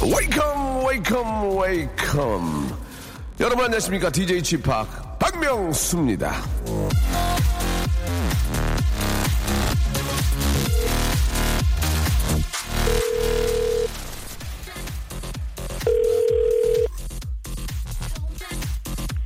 [0.00, 2.74] Welcome, welcome.
[3.40, 4.10] 여러분 안녕하십니까?
[4.10, 4.70] DJ Chip
[5.18, 6.32] 박명수입니다.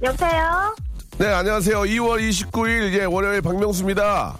[0.02, 0.74] 여보세요?
[1.18, 1.80] 네, 안녕하세요.
[1.82, 4.34] 2월 29일, 예, 월요일 박명수입니다.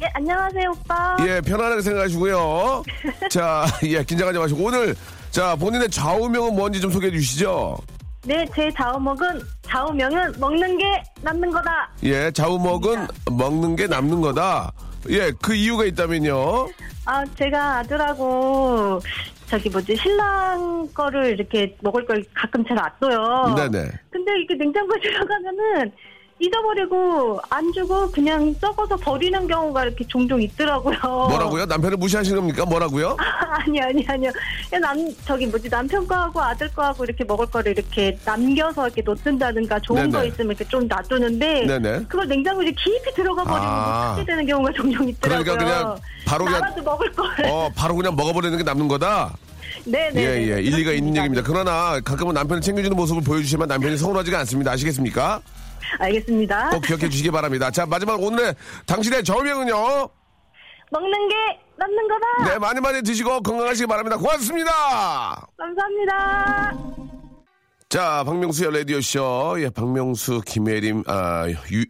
[0.00, 1.16] 예, 안녕하세요, 오빠.
[1.26, 2.82] 예, 편안하게 생각하시고요.
[3.30, 4.64] 자, 예, 긴장하지 마시고.
[4.64, 4.96] 오늘,
[5.30, 7.76] 자, 본인의 좌우명은 뭔지 좀 소개해 주시죠.
[8.24, 11.90] 네, 제 좌우목은, 좌우명은 먹는 게 남는 거다.
[12.04, 14.72] 예, 좌우먹은 먹는 게 남는 거다.
[15.10, 16.68] 예, 그 이유가 있다면요.
[17.04, 18.98] 아, 제가 아들하고,
[19.46, 23.54] 저기 뭐지, 신랑 거를 이렇게 먹을 걸 가끔 잘 놔둬요.
[23.54, 23.90] 네네.
[24.10, 25.92] 근데 이렇게 냉장고에 들어가면은,
[26.44, 30.96] 잊어버리고, 안 주고, 그냥 썩어서 버리는 경우가 이렇게 종종 있더라고요.
[31.02, 31.66] 뭐라고요?
[31.66, 32.64] 남편을 무시하시는 겁니까?
[32.64, 33.16] 뭐라고요?
[33.50, 34.30] 아니, 아니, 아니요.
[34.68, 39.80] 그냥 남, 저기 뭐지, 남편 거하고 아들 거하고 이렇게 먹을 거를 이렇게 남겨서 이렇게 놓든다든가
[39.80, 40.12] 좋은 네네.
[40.12, 41.66] 거 있으면 이렇게 좀 놔두는데.
[41.66, 42.04] 네네.
[42.08, 44.08] 그걸 냉장고에 깊이 들어가 버리고 아.
[44.10, 45.44] 못 찾게 되는 경우가 종종 있더라고요.
[45.44, 47.28] 그러니까 그냥 바로 그냥- 나라도 먹을 걸.
[47.46, 49.34] 어, 바로 그냥 먹어버리는 게 남는 거다?
[49.86, 50.20] 네네.
[50.22, 50.62] 예, 예.
[50.62, 51.42] 일리가 있는 얘기입니다.
[51.44, 54.72] 그러나 가끔은 남편을 챙겨주는 모습을 보여주시면 남편이 서운하지가 않습니다.
[54.72, 55.40] 아시겠습니까?
[55.98, 56.70] 알겠습니다.
[56.70, 57.70] 꼭 기억해 주시기 바랍니다.
[57.70, 58.54] 자, 마지막 오늘의
[58.86, 60.08] 당신의 좌우명은요?
[60.90, 61.34] 먹는 게
[61.76, 62.52] 남는 거다.
[62.52, 64.16] 네, 많이 많이 드시고 건강하시기 바랍니다.
[64.16, 64.70] 고맙습니다.
[65.56, 66.72] 감사합니다.
[67.88, 69.56] 자, 박명수의 라디오쇼.
[69.60, 71.84] 예, 박명수, 김혜림, 아, 유,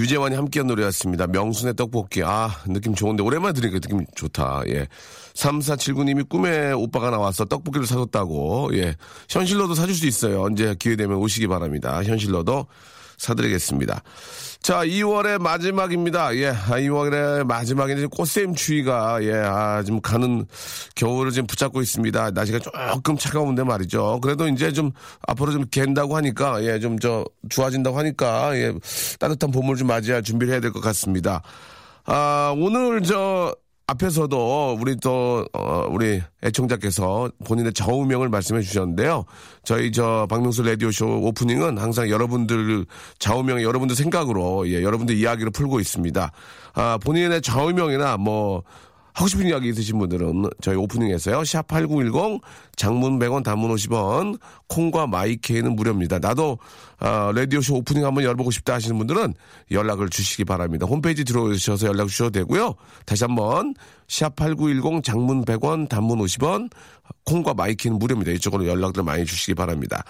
[0.00, 1.26] 유재환이 함께한 노래였습니다.
[1.26, 2.22] 명순의 떡볶이.
[2.24, 3.22] 아, 느낌 좋은데.
[3.22, 4.62] 오랜만에 들으니까 느낌 좋다.
[4.68, 4.88] 예.
[5.34, 8.70] 3479님이 꿈에 오빠가 나와서 떡볶이를 사줬다고.
[8.74, 8.96] 예.
[9.28, 10.42] 현실로도 사줄 수 있어요.
[10.42, 12.02] 언제 기회 되면 오시기 바랍니다.
[12.02, 12.66] 현실로도
[13.20, 14.02] 사드리겠습니다.
[14.62, 16.34] 자, 2월의 마지막입니다.
[16.36, 20.46] 예, 아, 2월의 마지막에 꽃샘 추위가, 예, 아, 지금 가는
[20.96, 22.30] 겨울을 지금 붙잡고 있습니다.
[22.32, 24.20] 날씨가 조금 차가운데 말이죠.
[24.22, 24.90] 그래도 이제 좀
[25.26, 28.72] 앞으로 좀 갠다고 하니까, 예, 좀 저, 좋아진다고 하니까, 예,
[29.18, 31.42] 따뜻한 봄을 좀 맞이할 준비를 해야 될 것 같습니다.
[32.04, 33.54] 아, 오늘 저,
[33.90, 39.24] 앞에서도 우리 또, 어, 우리 애청자께서 본인의 좌우명을 말씀해 주셨는데요.
[39.64, 42.86] 저희 저 박명수 라디오쇼 오프닝은 항상 여러분들
[43.18, 46.32] 좌우명, 여러분들 생각으로, 예, 여러분들 이야기를 풀고 있습니다.
[46.74, 48.62] 아, 본인의 좌우명이나 뭐,
[49.12, 51.40] 하고 싶은 이야기 있으신 분들은 저희 오프닝에서요.
[51.40, 52.40] 샵8910
[52.76, 54.38] 장문 100원 단문 50원
[54.68, 56.18] 콩과 마이케이는 무료입니다.
[56.18, 56.58] 나도
[56.98, 59.34] 아, 라디오쇼 오프닝 한번 열어보고 싶다 하시는 분들은
[59.70, 60.86] 연락을 주시기 바랍니다.
[60.86, 62.74] 홈페이지 들어오셔서 연락 주셔도 되고요.
[63.06, 63.74] 다시 한번
[64.08, 66.70] 샵8910 장문 100원 단문 50원
[67.24, 68.32] 콩과 my K는 무료입니다.
[68.32, 70.04] 이쪽으로 연락들 많이 주시기 바랍니다.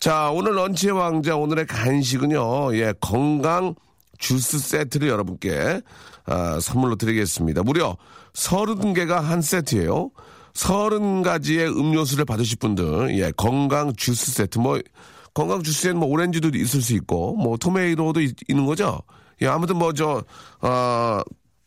[0.00, 2.76] 자, 오늘 런치의 왕자 오늘의 간식은요.
[2.76, 3.74] 예, 건강
[4.18, 5.80] 주스 세트를 여러분께
[6.26, 7.62] 아, 선물로 드리겠습니다.
[7.62, 7.96] 무려
[8.38, 10.10] 30개가 한 세트예요.
[10.54, 14.80] 30가지의 음료수를 받으실 분들, 예, 건강 주스 세트, 뭐,
[15.34, 19.00] 건강 주스에는 뭐 오렌지도 있을 수 있고, 뭐 tomato도 있, 는 거죠.
[19.42, 20.24] 예, 아무튼 뭐 저,
[20.60, 21.20] 어,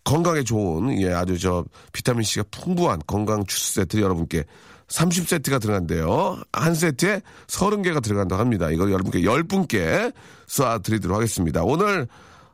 [0.04, 4.44] 건강에 좋은, 예, 아주 저 비타민C가 풍부한 건강 주스 세트 여러분께
[4.88, 6.42] 30세트가 들어간대요.
[6.52, 8.70] 한 세트에 30개가 들어간다고 합니다.
[8.72, 10.14] 이걸 여러분께 10분께
[10.48, 11.64] 쏴드리도록 하겠습니다.
[11.64, 12.08] 오늘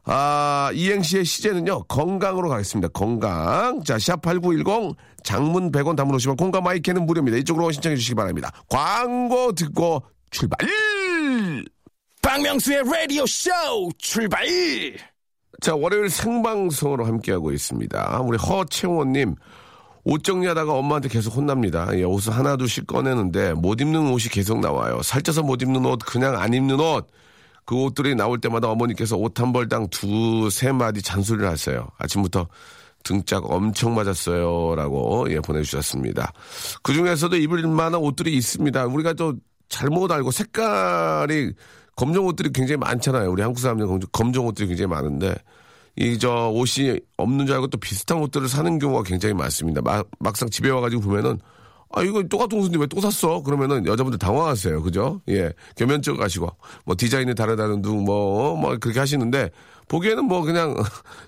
[0.09, 2.87] 아, 이행시의 시제는요, 건강으로 가겠습니다.
[2.93, 3.83] 건강.
[3.83, 7.37] 자, 샵8910, 장문 100원 담문 오시면 공감 마이크는 무료입니다.
[7.39, 8.49] 이쪽으로 신청해 주시기 바랍니다.
[8.69, 10.01] 광고 듣고
[10.31, 10.57] 출발!
[12.21, 13.51] 박명수의 라디오 쇼
[13.97, 14.47] 출발!
[15.59, 18.21] 자, 월요일 생방송으로 함께하고 있습니다.
[18.21, 19.35] 우리 허채원님,
[20.05, 21.89] 옷 정리하다가 엄마한테 계속 혼납니다.
[21.97, 25.01] 예, 옷을 하나둘씩 꺼내는데 못 입는 옷이 계속 나와요.
[25.03, 27.07] 살쪄서 못 입는 옷, 그냥 안 입는 옷.
[27.67, 31.85] 그 옷들이 나올 때마다 어머니께서 옷 한 벌당 두, 세 마디 잔소리를 하세요.
[31.97, 32.47] 아침부터
[33.03, 34.73] 등짝 엄청 맞았어요.
[34.75, 36.31] 라고, 예, 보내주셨습니다.
[36.81, 38.85] 그 중에서도 입을 만한 옷들이 있습니다.
[38.87, 39.35] 우리가 또
[39.69, 41.51] 잘못 알고 색깔이
[41.97, 43.29] 검정 옷들이 굉장히 많잖아요.
[43.29, 45.35] 우리 한국 사람들 검정, 검정 옷들이 굉장히 많은데
[45.97, 49.81] 이 저 옷이 없는 줄 알고 또 비슷한 옷들을 사는 경우가 굉장히 많습니다.
[49.81, 51.39] 막, 막상 집에 와가지고 보면은
[51.91, 53.41] 아 이거 똑같은 옷인데 왜 또 샀어?
[53.41, 55.21] 그러면은 여자분들 당황하세요, 그죠?
[55.29, 56.49] 예, 겸연쩍 하시고
[56.85, 59.49] 뭐 디자인이 다르다는 둥 뭐 뭐 그렇게 하시는데
[59.87, 60.75] 보기에는 뭐 그냥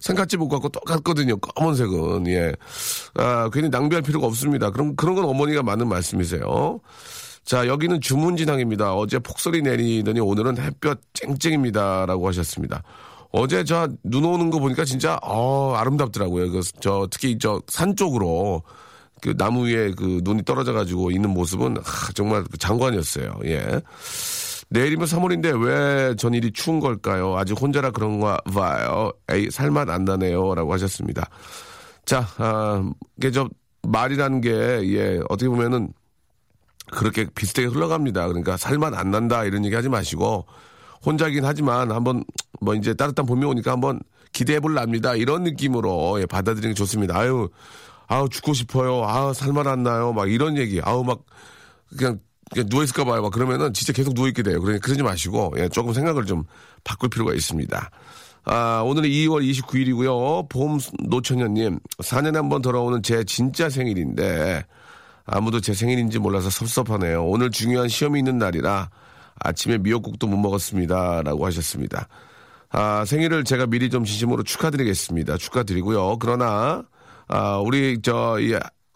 [0.02, 1.38] 생갓집 옷 같고 똑같거든요.
[1.38, 2.54] 검은색은 예,
[3.16, 4.70] 아 괜히 낭비할 필요가 없습니다.
[4.72, 6.80] 그럼 그런 건 어머니가 맞는 말씀이세요.
[7.46, 8.94] 자, 여기는 주문진항입니다.
[8.94, 12.84] 어제 폭설이 내리더니 오늘은 햇볕 쨍쨍입니다 라고 하셨습니다.
[13.32, 16.52] 어제 저 눈 오는 거 보니까 진짜 어 아름답더라고요.
[16.52, 18.62] 그 저 특히 저 산 쪽으로
[19.22, 23.40] 그 나무 위에 그 눈이 떨어져 가지고 있는 모습은 아, 정말 장관이었어요.
[23.46, 23.82] 예.
[24.70, 27.36] 내일이면 3월인데 왜 전일이 추운 걸까요?
[27.38, 29.12] 아직 혼자라 그런가 봐요.
[29.32, 30.54] 에이, 살맛 안 나네요.
[30.54, 31.28] 라고 하셨습니다.
[32.06, 32.88] 자, 아,
[33.18, 33.50] 이게 저
[33.88, 35.92] 말이라는 게, 예, 어떻게 보면은
[36.92, 38.28] 그렇게 비슷하게 흘러갑니다.
[38.28, 40.46] 그러니까 살만 안 난다 이런 얘기 하지 마시고
[41.06, 42.24] 혼자긴 하지만 한번
[42.62, 44.00] 뭐 이제 따뜻한 봄이 오니까 한번
[44.32, 45.16] 기대해 볼랍니다.
[45.16, 47.18] 이런 느낌으로 예, 받아들이는 게 좋습니다.
[47.18, 47.50] 아유,
[48.10, 49.04] 아우 죽고 싶어요.
[49.06, 50.12] 아우 살만 안 나요.
[50.14, 50.82] 막 이런 얘기.
[50.84, 51.20] 아우 막
[51.96, 52.20] 그냥,
[52.52, 53.22] 그냥 누워 있을까 봐요.
[53.22, 54.60] 막 그러면은 진짜 계속 누워 있게 돼요.
[54.60, 56.44] 그러니 그러지 마시고 예, 조금 생각을 좀
[56.84, 57.92] 바꿀 필요가 있습니다.
[58.46, 60.50] 아, 오늘은 2월 29일이고요.
[60.50, 64.66] 봄 노천현님, 4년에 한 번 돌아오는 제 진짜 생일인데
[65.26, 67.26] 아무도 제 생일인지 몰라서 섭섭하네요.
[67.26, 68.90] 오늘 중요한 시험이 있는 날이라
[69.42, 71.22] 아침에 미역국도 못 먹었습니다.
[71.22, 72.08] 라고 하셨습니다.
[72.72, 75.38] 아, 생일을 제가 미리 좀 진심으로 축하드리겠습니다.
[75.38, 76.18] 축하드리고요.
[76.18, 76.84] 그러나,
[77.30, 78.54] 아, 우리, 저, 이,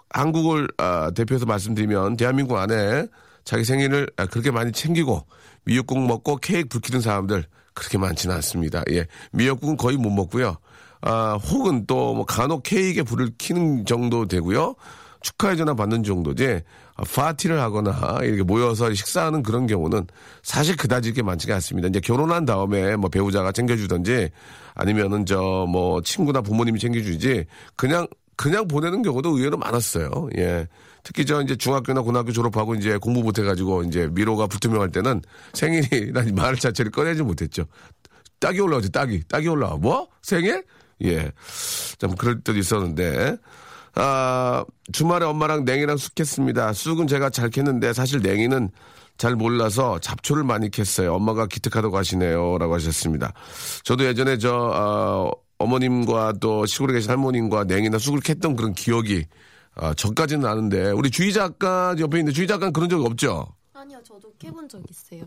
[0.10, 3.08] 한국을, 아, 대표해서 말씀드리면, 대한민국 안에
[3.46, 5.26] 자기 생일을 아, 그렇게 많이 챙기고,
[5.66, 8.84] 미역국 먹고 케이크 불키는 사람들 그렇게 많지는 않습니다.
[8.92, 9.08] 예.
[9.32, 10.58] 미역국은 거의 못 먹고요.
[11.02, 14.76] 아, 혹은 또 뭐 간혹 케이크에 불을 켜는 정도 되고요.
[15.22, 16.62] 축하의 전화 받는 정도지
[16.96, 20.06] 아, 파티를 하거나 이렇게 모여서 식사하는 그런 경우는
[20.44, 21.88] 사실 그다지 이렇게 많지가 않습니다.
[21.88, 24.30] 이제 결혼한 다음에 뭐 배우자가 챙겨주든지
[24.76, 27.46] 아니면은 저 뭐 친구나 부모님이 챙겨주지
[27.76, 30.30] 그냥 그냥 보내는 경우도 의외로 많았어요.
[30.38, 30.68] 예.
[31.04, 35.22] 특히 저 이제 중학교나 고등학교 졸업하고 이제 공부 못해가지고 이제 미로가 불투명할 때는
[35.54, 37.66] 생일이라는 말 자체를 꺼내지 못했죠.
[38.40, 39.24] 딱이 올라오지, 딱이.
[39.28, 39.78] 딱이 올라와.
[39.78, 40.08] 뭐?
[40.22, 40.64] 생일?
[41.04, 41.32] 예.
[41.98, 43.38] 좀 그럴 때도 있었는데.
[43.96, 46.74] 아, 주말에 엄마랑 냉이랑 쑥 했습니다.
[46.74, 48.72] 쑥은 제가 잘 캤는데 사실 냉이는
[49.18, 51.14] 잘 몰라서 잡초를 많이 캤어요.
[51.14, 52.58] 엄마가 기특하다고 하시네요.
[52.58, 53.34] 라고 하셨습니다.
[53.84, 55.32] 저도 예전에 저, 어,
[55.64, 59.26] 어머님과 또 시골에 계신 할머님과 냉이나 쑥을 캤던 그런 기억이
[59.76, 63.48] 아, 저까지는 아는데 우리 주희 작가 옆에 있는데 주희 작가는 그런 적 없죠?
[63.74, 65.24] 아니요, 저도 캐본 적 있어요.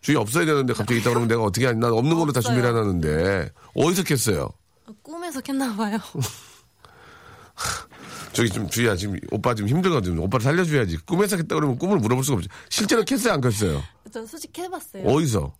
[0.00, 1.78] 주희 없어야 되는데 갑자기 있다 그러면 내가 어떻게 하니?
[1.80, 2.54] 난 없는 걸로 다 없어요.
[2.54, 4.52] 준비를 해놨는데 어디서 캤어요?
[4.86, 5.98] 아, 꿈에서 캤나 봐요.
[8.32, 10.18] 저기 좀 주희야 지금 오빠 지금 힘들거든.
[10.18, 10.98] 오빠를 살려줘야지.
[11.06, 12.48] 꿈에서 캤다 그러면 꿈을 물어볼 수가 없지.
[12.68, 13.82] 실제로 캤어요 안 캤어요?
[14.12, 15.04] 전 솔직히 캐봤어요.
[15.04, 15.52] 어디서?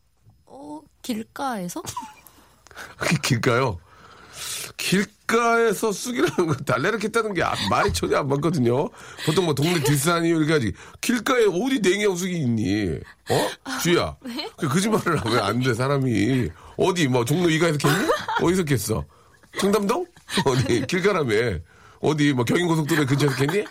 [0.46, 1.82] 어, 길가에서?
[3.22, 3.78] 길가요?
[4.76, 8.88] 길가에서 쑥이라는 거 달래를 캤다는 게 아- 말이 전혀 안 맞거든요.
[9.26, 10.72] 보통 뭐 동네 뒷산이 이렇게.
[11.00, 12.98] 길가에 어디 냉이하고 쑥이 있니?
[13.30, 13.48] 어?
[13.82, 14.16] 주희야.
[14.56, 16.48] 그 거짓말을 하면 안 돼, 사람이.
[16.76, 18.14] 어디, 뭐, 종로 이가에서 캤니?
[18.42, 19.04] 어디서 캤어?
[19.58, 20.06] 청담동?
[20.46, 21.58] 어디, 길가라며.
[22.00, 23.66] 어디, 뭐, 경인고속도로 근처에서 캤니?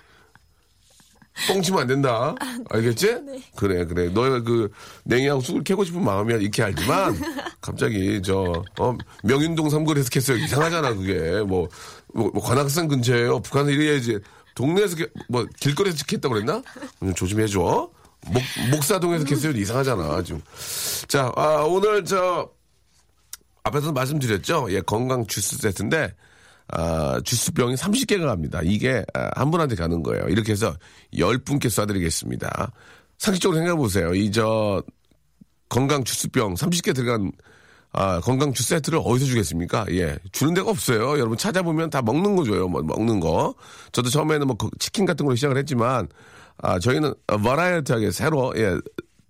[1.48, 2.36] 뻥치면 안 된다.
[2.69, 3.18] 알겠지?
[3.56, 4.10] 그래, 그래.
[4.10, 4.72] 너의 그,
[5.04, 6.38] 냉이하고 쑥을 캐고 싶은 마음이야.
[6.38, 7.16] 이렇게 알지만,
[7.62, 10.44] 갑자기, 저, 어, 명인동 삼거리에서 캤어요.
[10.44, 11.42] 이상하잖아, 그게.
[11.42, 11.68] 뭐,
[12.13, 13.39] 뭐, 뭐 관악산 근처에요.
[13.42, 14.19] 북한에서 이래야지.
[14.56, 16.62] 동네에서, 캐- 뭐, 길거리에서 캤다고 그랬나?
[17.00, 17.90] 좀 조심해줘.
[18.30, 19.56] 목, 목사동에서 캤어요.
[19.57, 20.42] 이상하잖아, 지금.
[21.07, 22.50] 자, 아, 오늘 저,
[23.64, 24.68] 앞에서 말씀드렸죠?
[24.71, 26.14] 예, 건강 주스 세트인데,
[26.69, 28.59] 아, 주스병이 30개가 갑니다.
[28.64, 30.28] 이게 아, 한 분한테 가는 거예요.
[30.28, 30.76] 이렇게 해서
[31.14, 32.71] 10분께 쏴드리겠습니다.
[33.18, 34.14] 상식적으로 생각해 보세요.
[34.14, 34.83] 이 저
[35.69, 37.31] 건강 주스병 30개 들어간
[37.94, 39.86] 아, 건강 주스 세트를 어디서 주겠습니까?
[39.92, 40.18] 예.
[40.31, 41.14] 주는 데가 없어요.
[41.18, 42.68] 여러분 찾아보면 다 먹는 거 줘요.
[42.68, 43.56] 뭐, 먹는 거.
[43.92, 46.07] 저도 처음에는 뭐 그 치킨 같은 걸로 시작을 했지만
[46.57, 48.78] 아, 저희는 variety하게 새로 예,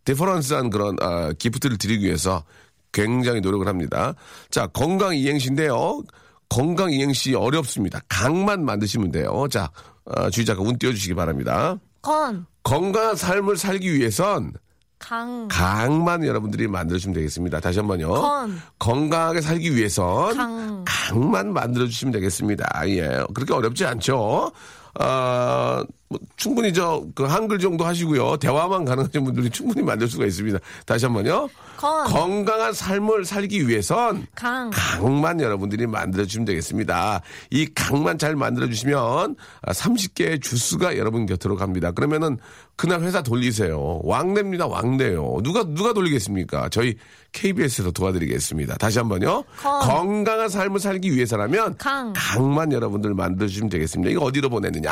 [0.05, 2.43] difference한 그런 아, gift를 드리기 위해서
[2.91, 4.15] 굉장히 노력을 합니다.
[4.49, 6.01] 자, 건강 이행시인데요.
[6.49, 7.99] 건강 이행시 어렵습니다.
[8.09, 9.47] 강만 만드시면 돼요.
[9.49, 9.69] 자,
[10.05, 11.77] 어, 주희 작가 운 띄워주시기 바랍니다.
[12.01, 14.53] 건, 건강한 삶을 살기 위해선
[14.99, 17.59] 강, 강만 여러분들이 만들어주시면 되겠습니다.
[17.59, 18.09] 다시 한 번요.
[18.09, 18.59] 건.
[18.79, 20.85] 건강하게 살기 위해선 강.
[20.85, 22.67] 강만 만들어주시면 되겠습니다.
[22.87, 23.23] 예.
[23.33, 24.51] 그렇게 어렵지 않죠.
[24.99, 28.37] 아, 뭐 충분히 저, 그 한글 정도 하시고요.
[28.37, 30.57] 대화만 가능하신 분들이 충분히 만들 수가 있습니다.
[30.85, 31.49] 다시 한 번요.
[31.77, 32.05] 건.
[32.05, 34.71] 건강한 삶을 살기 위해선 강.
[34.71, 37.21] 강만 여러분들이 만들어주시면 되겠습니다.
[37.51, 39.35] 이 강만 잘 만들어주시면
[39.67, 41.91] 30개의 주스가 여러분 곁으로 갑니다.
[41.91, 42.37] 그러면은
[42.77, 44.01] 그날 회사 돌리세요.
[44.03, 44.67] 왕래입니다.
[44.67, 45.39] 왕래요.
[45.43, 46.69] 누가, 누가 돌리겠습니까?
[46.69, 46.95] 저희
[47.31, 48.75] KBS에서 도와드리겠습니다.
[48.77, 49.43] 다시 한 번요.
[49.59, 49.81] 건.
[49.81, 52.13] 건강한 삶을 살기 위해서라면 강.
[52.15, 54.11] 강만 여러분들 만들어주시면 되겠습니다.
[54.11, 54.91] 이거 어디로 보내느냐?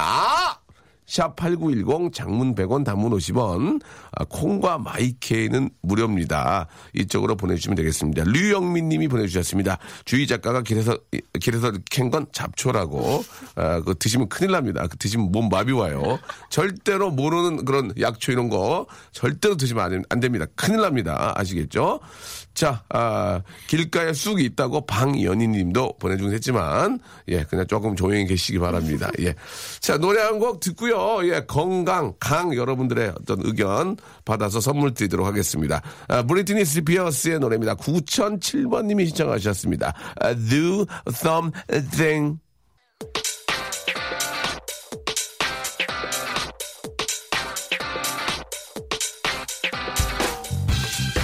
[1.08, 3.82] 샵8910 장문 100원 단문 50원
[4.12, 6.68] 아, 콩과 마이케이는 무료입니다.
[6.94, 8.24] 이쪽으로 보내주시면 되겠습니다.
[8.26, 9.78] 류영민 님이 보내주셨습니다.
[10.06, 10.98] 주희 작가가 길에서
[11.40, 13.24] 길에서 캔 건 잡초라고
[13.56, 14.86] 아, 그 드시면 큰일 납니다.
[14.88, 16.20] 그 드시면 몸 마비 와요.
[16.50, 20.46] 절대로 모르는 그런 약초 이런 거 절대로 드시면 안, 안 됩니다.
[20.56, 21.34] 큰일 납니다.
[21.36, 22.00] 아시겠죠?
[22.56, 29.12] 자, 아, 길가에 쑥이 있다고 방연희 님도 보내주긴 했지만, 예, 그냥 조금 조용히 계시기 바랍니다.
[29.20, 29.36] 예.
[29.82, 31.26] 자, 노래 한 곡 듣고요.
[31.30, 35.82] 예, 건강, 강 여러분들의 어떤 의견 받아서 선물 드리도록 하겠습니다.
[36.08, 37.76] 아, 브리트니 스피어스의 노래입니다.
[37.76, 39.94] 9007번 님이 신청하셨습니다.
[40.20, 42.38] 아, do something.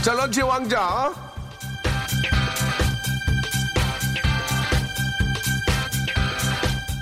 [0.02, 1.14] 자, 런치의 왕자.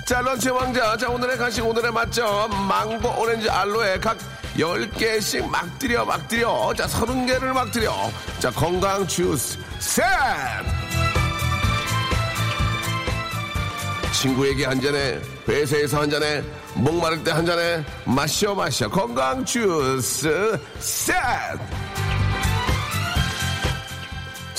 [0.04, 0.96] 자, 런치 왕자.
[0.96, 2.50] 자, 오늘의 간식, 오늘의 맛점.
[2.68, 4.18] 망고, 오렌지, 알로에 각
[4.56, 6.74] 10개씩 막 드려, 막 드려.
[6.76, 7.94] 자, 30개를 막 드려.
[8.38, 10.04] 자, 건강 주스 셋!
[14.12, 16.42] 친구에게 한 잔에, 회사에서 한 잔에,
[16.74, 18.88] 목마를 때 한 잔에, 마셔, 마셔.
[18.88, 21.14] 건강 주스 셋!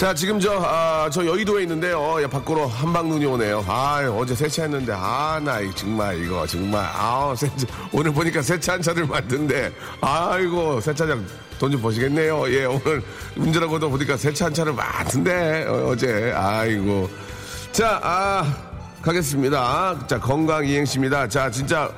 [0.02, 2.20] 자, 지금 저, 아, 저 여의도에 있는데요.
[2.24, 3.64] 예, 밖으로 한방 눈이 오네요.
[3.68, 9.72] 아, 어제 세차했는데, 아, 나이 정말 이거 정말, 아, 세차, 오늘 보니까 세차한 차를 만든데,
[10.02, 11.24] 아이고, 세차장
[11.60, 12.52] 돈 좀 버시겠네요.
[12.52, 13.04] 예, 오늘
[13.38, 17.08] 운전하고도 보니까 세차한 차를 많던데, 어, 제 아이고.
[17.72, 18.58] 자, 아,
[19.04, 20.08] 가겠습니다.
[20.08, 21.28] 자, 건강 이행시입니다.
[21.28, 21.92] 자, 진짜,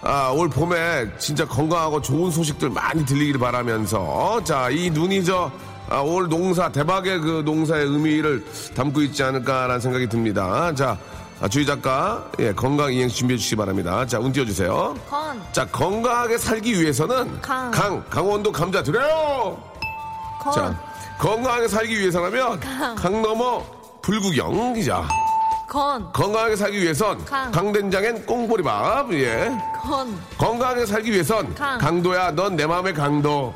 [0.00, 5.52] 아, 올 봄에 진짜 건강하고 좋은 소식들 많이 들리길 바라면서, 자, 이 눈이 저,
[5.92, 8.42] 아, 올 농사, 대박의 그 농사의 의미를
[8.74, 10.74] 담고 있지 않을까라는 생각이 듭니다.
[10.74, 10.96] 자,
[11.40, 14.06] 아, 주희 작가, 예, 건강 이행시 준비해 주시기 바랍니다.
[14.06, 14.94] 자, 운 띄워주세요.
[15.10, 15.42] 건.
[15.52, 17.70] 자, 건강하게 살기 위해서는 강.
[17.70, 19.60] 강, 강원도 감자 드려요!
[20.40, 20.52] 건.
[20.54, 20.80] 자,
[21.18, 22.94] 건강하게 살기 위해서라면 강.
[22.94, 23.62] 강 넘어
[24.00, 25.06] 불구경, 자,
[25.68, 26.10] 건.
[26.12, 27.50] 건강하게 살기 위해선 강.
[27.50, 29.50] 강된장엔 꽁보리밥, 예.
[29.82, 30.18] 건.
[30.38, 31.76] 건강하게 살기 위해선 강.
[31.78, 33.52] 강도야 넌 내 마음의 강도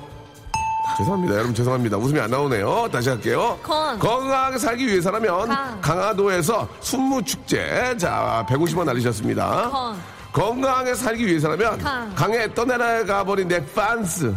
[0.98, 3.98] 죄송합니다 여러분 죄송합니다 웃음이 안 나오네요 다시 할게요 건.
[3.98, 5.80] 건강하게 살기 위해서라면 강.
[5.80, 9.96] 강화도에서 순무축제 자 150원 날리셨습니다 건.
[10.32, 12.14] 건강하게 살기 위해서라면 강.
[12.14, 14.34] 강에 떠내려가 버린 내 빤스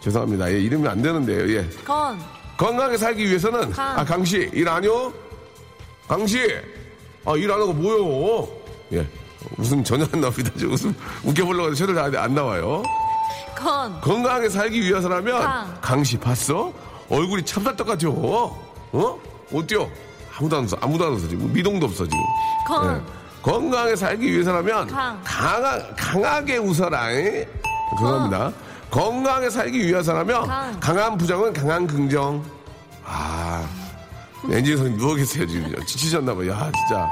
[0.00, 1.68] 죄송합니다 예, 이름이 안 되는데요 예.
[1.84, 2.18] 건.
[2.56, 3.98] 건강하게 살기 위해서는 강.
[3.98, 5.12] 아 강씨 일 아니요?
[6.08, 6.40] 강씨
[7.26, 8.48] 아 일 안 하고 뭐요?
[8.92, 9.06] 예
[9.58, 12.82] 웃음 전혀 안 나옵니다 웃음 웃겨보려고 해도 안, 안 나와요
[13.54, 14.00] 건.
[14.00, 15.78] 건강하게 살기 위해서라면 강.
[15.80, 16.72] 강씨 봤어?
[17.10, 18.10] 얼굴이 참쌀떡 같죠?
[18.12, 19.18] 어?
[19.52, 19.88] 어때요?
[20.38, 22.18] 아무도 안 웃어 아무도 안 웃어 지금 미동도 없어 지금
[22.66, 22.96] 건.
[23.06, 23.40] 예.
[23.42, 25.20] 건강하게 살기 위해서라면 강.
[25.22, 27.44] 강하, 강하게 웃어라 잉?
[27.98, 28.52] 죄송합니다
[28.90, 30.80] 건강하게 살기 위해서라면 강.
[30.80, 32.42] 강한 부정은 강한 긍정
[33.04, 33.68] 아
[34.50, 37.10] 엔지니어님 누워 계세요 지금 지치셨나봐요 야 진짜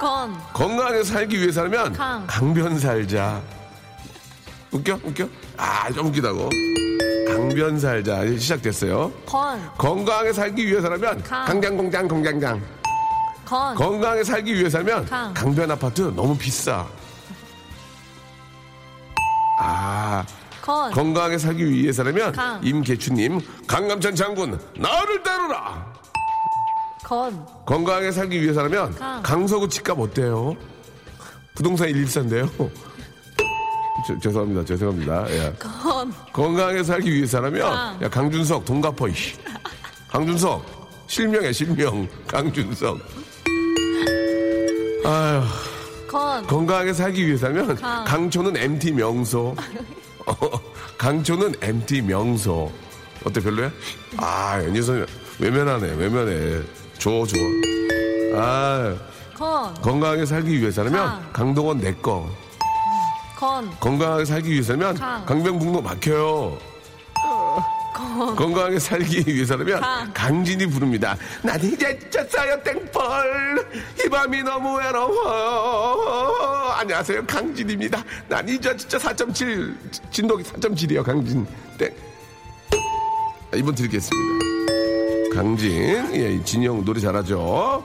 [0.00, 0.36] 건.
[0.52, 2.24] 건강하게 살기 위해서라면 강.
[2.26, 3.40] 강변 살자
[4.70, 5.26] 웃겨 웃겨
[5.56, 6.48] 아 좀 웃기다고
[7.28, 9.60] 강변 살자 이제 시작됐어요 건.
[9.78, 11.44] 건강하게 살기 위해서라면 강.
[11.46, 12.60] 강장공장 공장장
[13.46, 13.74] 건.
[13.74, 15.34] 건강하게 살기 위해서라면 강.
[15.34, 16.86] 강변 아파트 너무 비싸
[19.58, 20.24] 아
[20.62, 20.90] 건.
[20.92, 22.60] 건강하게 살기 위해서라면 강.
[22.64, 25.92] 임계추님 강감찬 장군 나를 따르라
[27.04, 27.46] 건.
[27.66, 29.22] 건강하게 살기 위해서라면 강.
[29.22, 30.56] 강서구 집값 어때요?
[31.54, 32.70] 부동산 113인데요.
[34.20, 34.64] 죄송합니다.
[34.64, 35.26] 죄송합니다.
[35.30, 35.52] 예.
[35.58, 36.12] 건.
[36.32, 38.02] 건강하게 살기 위해서라면 강.
[38.02, 39.08] 야 강준석 돈 갚어.
[39.08, 39.34] 이씨.
[40.08, 40.64] 강준석
[41.06, 42.98] 실명해 실명 강준석.
[45.04, 45.42] 아휴
[46.08, 46.46] 건.
[46.46, 48.04] 건강하게 살기 위해서라면 강.
[48.04, 49.54] 강초는 MT 명소.
[50.26, 50.34] 어,
[50.98, 52.70] 강초는 MT 명소.
[53.24, 53.70] 어때 별로야?
[54.16, 55.06] 아 연유선
[55.38, 56.62] 외면하네 외면해.
[56.98, 57.36] 줘 줘.
[58.36, 58.94] 아
[59.36, 59.74] 건.
[59.82, 61.32] 건강하게 살기 위해서라면 강.
[61.32, 62.28] 강동원 내 거.
[63.44, 63.70] 건.
[63.78, 65.24] 건강하게 살기 위해서라면 강.
[65.26, 66.56] 강변북로 막혀요.
[68.36, 70.12] 건강하게 살기 위해서라면 강.
[70.14, 71.16] 강진이 부릅니다.
[71.42, 73.66] 난 이제 지쳤어요 땡벌
[74.04, 78.02] 이 밤이 너무 외로워 안녕하세요 강진입니다.
[78.28, 79.74] 난 이제 진짜 4.7
[80.10, 81.46] 진동이 4.7이에요 강진
[81.78, 81.90] 땡
[83.52, 84.44] 아, 이번 드리겠습니다.
[85.34, 87.84] 강진 예 진영 노래 잘하죠.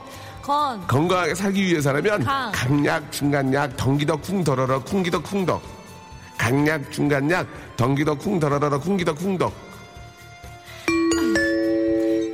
[0.49, 0.87] 건.
[0.87, 2.51] 건강하게 살기 위해서라면 강.
[2.51, 5.61] 강약, 중간약, 덩기더 쿵더러러 쿵기더 쿵덕
[6.39, 7.45] 강약, 중간약,
[7.77, 9.53] 덩기더 쿵더러러 쿵기더 쿵덕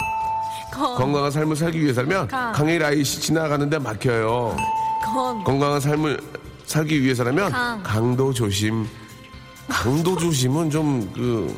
[0.74, 0.96] 건.
[0.96, 2.80] 건강한 삶을 살기 위해서라면 강.
[2.80, 4.58] 라이시 지나가는데 막혀요.
[5.06, 5.44] 건.
[5.44, 6.20] 건강한 삶을
[6.66, 7.84] 살기 위해서라면 강.
[7.84, 8.88] 강도 조심.
[9.68, 11.56] 강도 조심은 좀 그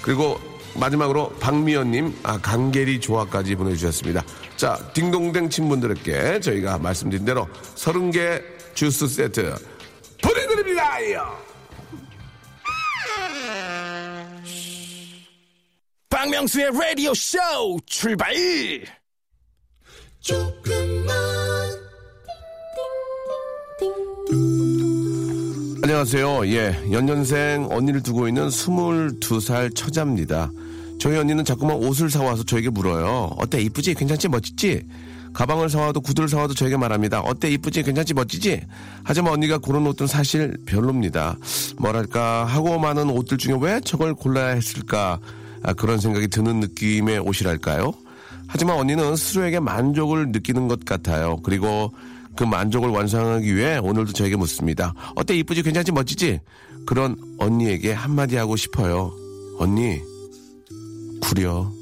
[0.00, 0.40] 그리고
[0.76, 4.22] 마지막으로 박미연님 아 강계리 조화까지 보내주셨습니다.
[4.56, 8.42] 자 딩동댕 친분들께 저희가 말씀드린 대로 30개
[8.74, 9.54] 주스 세트
[10.22, 10.96] 보내드립니다.
[16.08, 17.38] 박명수의 라디오 쇼
[17.84, 18.34] 출발
[25.82, 26.46] 안녕하세요.
[26.48, 30.50] 예, 연년생 언니를 두고 있는 22살 처자입니다.
[30.98, 33.30] 저희 언니는 자꾸만 옷을 사와서 저에게 물어요.
[33.36, 33.94] 어때, 이쁘지?
[33.94, 34.28] 괜찮지?
[34.28, 34.82] 멋지지?
[35.32, 37.20] 가방을 사와도 구두를 사와도 저에게 말합니다.
[37.20, 37.82] 어때, 이쁘지?
[37.82, 38.14] 괜찮지?
[38.14, 38.62] 멋지지?
[39.04, 41.36] 하지만 언니가 고른 옷은 사실 별로입니다.
[41.78, 45.18] 뭐랄까, 하고 많은 옷들 중에 왜 저걸 골라야 했을까?
[45.62, 47.92] 아, 그런 생각이 드는 느낌의 옷이랄까요?
[48.46, 51.36] 하지만 언니는 스스로에게 만족을 느끼는 것 같아요.
[51.42, 51.92] 그리고
[52.36, 54.94] 그 만족을 완성하기 위해 오늘도 저에게 묻습니다.
[55.16, 56.40] 어때 이쁘지 괜찮지 멋지지?
[56.86, 59.12] 그런 언니에게 한마디 하고 싶어요.
[59.58, 60.00] 언니
[61.20, 61.72] 구려.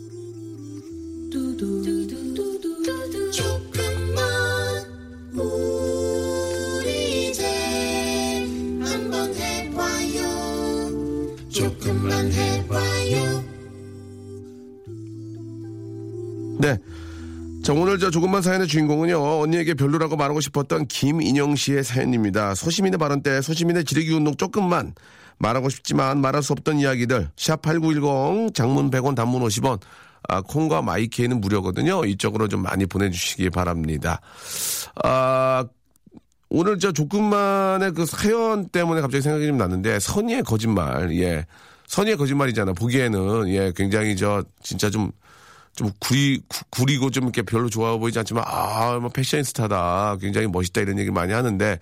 [16.58, 16.78] 네.
[17.62, 22.54] 자, 오늘 저 조금만 사연의 주인공은요, 언니에게 별로라고 말하고 싶었던 김인영 씨의 사연입니다.
[22.54, 24.94] 소시민의 발언 때 소시민의 지르기 운동 조금만
[25.38, 29.80] 말하고 싶지만 말할 수 없던 이야기들, 샵8910, 장문 100원, 단문 50원,
[30.28, 32.04] 아, 콩과 마이키에는 무료거든요.
[32.04, 34.20] 이쪽으로 좀 많이 보내주시기 바랍니다.
[35.02, 35.64] 아,
[36.48, 41.44] 오늘 저 조금만의 그 사연 때문에 갑자기 생각이 좀 났는데, 선의의 거짓말, 예.
[41.88, 42.72] 선의의 거짓말이잖아.
[42.72, 45.10] 보기에는, 예, 굉장히 저, 진짜 좀,
[45.74, 50.16] 좀 구리, 구- 구리고 좀 이렇게 별로 좋아 보이지 않지만, 아, 뭐 패셔니스타다.
[50.20, 50.80] 굉장히 멋있다.
[50.80, 51.78] 이런 얘기 많이 하는데,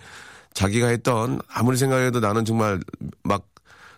[0.54, 2.80] 자기가 했던, 아무리 생각해도 나는 정말
[3.22, 3.46] 막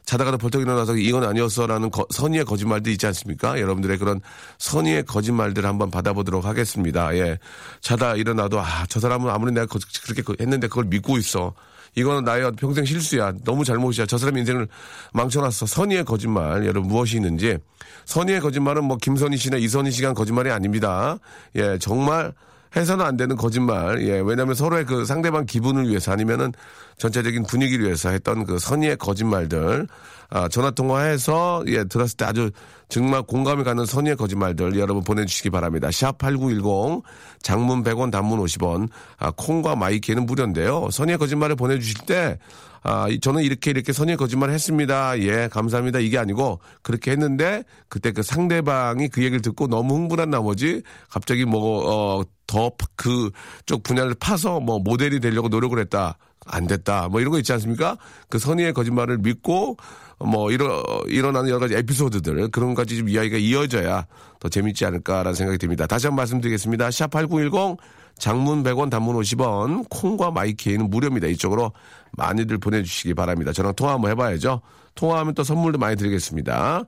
[0.05, 3.59] 자다가도 벌떡 일어나서 이건 아니었어라는 거- 선의의 거짓말도 있지 않습니까?
[3.59, 4.21] 여러분들의 그런
[4.59, 7.17] 선의의 거짓말들 한번 받아보도록 하겠습니다.
[7.17, 7.39] 예.
[7.81, 11.55] 자다 일어나도, 아, 저 사람은 아무리 내가 거- 그렇게 그- 했는데 그걸 믿고 있어.
[11.97, 13.33] 이거는 나의 평생 실수야.
[13.45, 14.05] 너무 잘못이야.
[14.07, 14.69] 저 사람 인생을
[15.13, 15.65] 망쳐놨어.
[15.67, 16.67] 선의의 거짓말.
[16.67, 17.57] 여러분 무엇이 있는지.
[18.05, 21.17] 선의의 거짓말은 뭐 김선희 씨나 이선희 씨가 한 거짓말이 아닙니다.
[21.55, 22.33] 예, 정말
[22.77, 24.03] 해서는 안 되는 거짓말.
[24.03, 26.53] 예, 왜냐하면 서로의 그 상대방 기분을 위해서 아니면은
[26.99, 29.87] 전체적인 분위기를 위해서 했던 그 선의의 거짓말들.
[30.31, 32.51] 아, 전화 통화해서 예, 들었을 때 아주
[32.89, 35.89] 정말 공감이 가는 선의의 거짓말들 여러분 보내주시기 바랍니다.
[35.89, 37.03] 샵8910
[37.43, 40.89] 장문 100원 단문 50원 아, 콩과 my K는 무료인데요.
[40.91, 42.39] 선의의 거짓말을 보내주실 때
[42.83, 45.19] 아, 이- 저는 이렇게 이렇게 선의의 거짓말 했습니다.
[45.21, 46.01] 예, 감사합니다.
[46.01, 52.19] 이게 아니고 그렇게 했는데 그때 그 상대방이 그 얘기를 듣고 너무 흥분한 나머지 갑자기 뭐,
[52.21, 53.31] 어, 더 그
[53.67, 56.19] 쪽 분야를 파서 뭐 모델이 되려고 노력을 했다.
[56.47, 57.09] 안 됐다.
[57.09, 57.97] 뭐 이런 거 있지 않습니까?
[58.29, 59.77] 그 선의의 거짓말을 믿고
[60.19, 64.07] 뭐 일어, 일어나는 여러 가지 에피소드들 그런 가지 좀 이야기가 이어져야
[64.41, 65.87] 더 재밌지 않을까라는 생각이 듭니다.
[65.87, 66.91] 다시 한번 말씀드리겠습니다.
[66.91, 67.79] 샵 8910
[68.19, 71.27] 장문 100원 단문 50원 콩과 마이키에는 무료입니다.
[71.29, 71.73] 이쪽으로
[72.13, 73.53] 많이들 보내주시기 바랍니다.
[73.53, 74.61] 저랑 통화 한번 해봐야죠.
[74.95, 76.85] 통화하면 또 선물도 많이 드리겠습니다.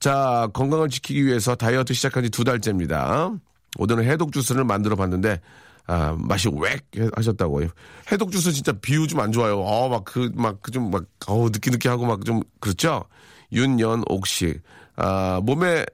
[0.00, 3.30] 자 건강을 지키기 위해서 다이어트 시작한 지 두 달째입니다.
[3.78, 5.40] 오늘은 해독 주스를 만들어 봤는데
[5.86, 6.80] 아, 맛이 웩
[7.14, 7.62] 하셨다고.
[8.10, 9.60] 해독 주스 진짜 비유 좀 안 좋아요.
[9.60, 13.04] 어, 막 그, 막, 그 좀 막, 어우, 느끼느끼하고 막 좀, 그렇죠?
[13.52, 14.54] 윤연옥 씨.
[14.96, 15.84] 아, 몸에,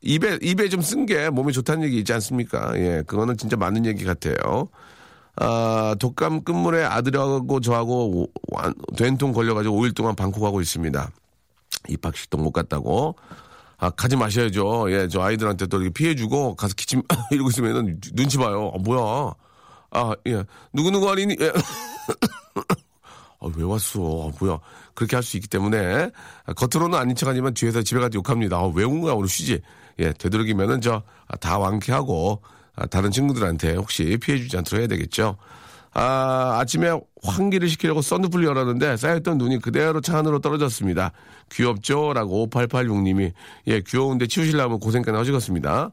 [0.00, 2.72] 입에, 입에 좀 쓴 게 몸에 좋다는 얘기 있지 않습니까?
[2.76, 4.68] 예, 그거는 진짜 맞는 얘기 같아요.
[5.36, 11.10] 아, 독감 끝물에 아들하고 저하고 완, 된통 걸려가지고 5일 동안 방콕하고 있습니다.
[11.88, 13.16] 입학식도 못 갔다고.
[13.82, 14.92] 아, 가지 마셔야죠.
[14.92, 18.70] 예, 저 아이들한테 또 이렇게 피해주고 가서 기침 이러고 있으면은 눈치 봐요.
[18.72, 19.34] 아, 뭐야.
[19.90, 20.44] 아, 예.
[20.72, 21.36] 누구누구 아니니?
[21.40, 21.50] 예.
[23.40, 24.00] 아, 왜 왔어?
[24.00, 24.60] 아, 뭐야.
[24.94, 26.10] 그렇게 할 수 있기 때문에
[26.46, 28.56] 아, 겉으로는 아닌 척 하지만 뒤에서 집에 가서 욕합니다.
[28.58, 29.14] 아, 왜 온 거야?
[29.14, 29.60] 오늘 쉬지.
[29.98, 32.40] 예, 되도록이면은 저다 완쾌하고
[32.76, 35.36] 아, 다른 친구들한테 혹시 피해주지 않도록 해야 되겠죠.
[35.94, 41.12] 아, 아침에 환기를 시키려고 썬루프를 열었는데 쌓였던 눈이 그대로 차 안으로 떨어졌습니다.
[41.50, 42.14] 귀엽죠?
[42.14, 43.32] 라고 5886님이,
[43.66, 45.90] 예, 귀여운데 치우시려면 고생까지 하시겠습니다.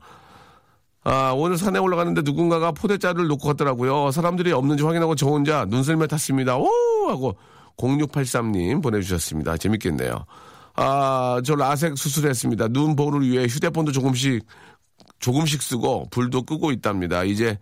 [1.03, 4.11] 아, 오늘 산에 올라가는데 누군가가 포대자루를 놓고 갔더라고요.
[4.11, 6.57] 사람들이 없는지 확인하고 저 혼자 눈썰매 탔습니다.
[6.57, 6.67] 오!
[7.09, 7.37] 하고
[7.77, 9.57] 0683님 보내주셨습니다.
[9.57, 10.25] 재밌겠네요.
[10.75, 12.69] 아, 저 라섹 수술했습니다.
[12.69, 14.45] 눈 보호를 위해 휴대폰도 조금씩,
[15.19, 17.23] 조금씩 쓰고 불도 끄고 있답니다.
[17.23, 17.57] 이제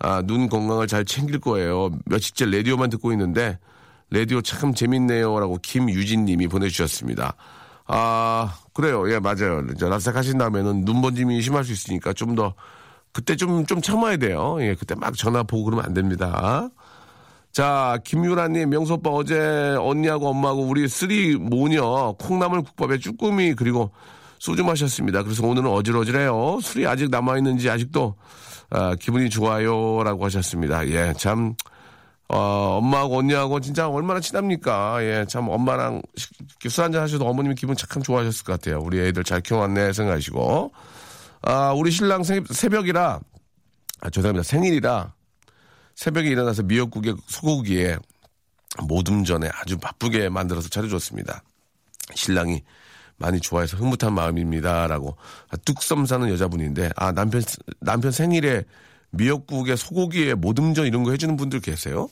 [0.00, 1.90] 아, 눈 건강을 잘 챙길 거예요.
[2.06, 3.58] 며칠째 라디오만 듣고 있는데
[4.10, 7.34] 라디오 참 재밌네요라고 김유진 님이 보내주셨습니다.
[7.86, 9.10] 아, 그래요.
[9.12, 9.62] 예, 맞아요.
[9.78, 12.54] 저 라섹 하신 다음에는 눈 번짐이 심할 수 있으니까 좀 더
[13.12, 14.56] 그때 좀, 좀 참아야 돼요.
[14.60, 16.68] 예, 그때 막 전화 보고 그러면 안 됩니다.
[17.52, 23.90] 자, 김유라님, 명수 오빠 어제 언니하고 엄마하고 우리 three 모녀 콩나물 국밥에 쭈꾸미 그리고
[24.38, 25.24] 소주 마셨습니다.
[25.24, 26.60] 그래서 오늘은 어질어질해요.
[26.62, 28.14] 술이 아직 남아 있는지 아직도
[28.70, 30.86] 아, 기분이 좋아요라고 하셨습니다.
[30.88, 31.54] 예, 참,
[32.28, 35.02] 어, 엄마하고 언니하고 진짜 얼마나 친합니까?
[35.02, 36.02] 예, 참 엄마랑
[36.68, 38.80] 술 한잔 하셔도 어머님이 기분 참 좋아하셨을 것 같아요.
[38.80, 40.72] 우리 애들 잘 키워왔네 생각하시고.
[41.42, 43.20] 아, 우리 신랑 새, 새벽이라,
[44.00, 44.44] 아, 죄송합니다.
[44.44, 45.12] 생일이라
[45.96, 47.98] 새벽에 일어나서 미역국에 소고기에
[48.84, 51.42] 모듬전에 아주 바쁘게 만들어서 차려줬습니다.
[52.14, 52.62] 신랑이
[53.20, 55.16] 많이 좋아해서 흐뭇한 마음입니다라고
[55.50, 57.42] 아, 뚝섬 사는 여자분인데 아 남편
[57.80, 58.64] 남편 생일에
[59.10, 62.08] 미역국에 소고기에 모듬전 이런 거 해주는 분들 계세요?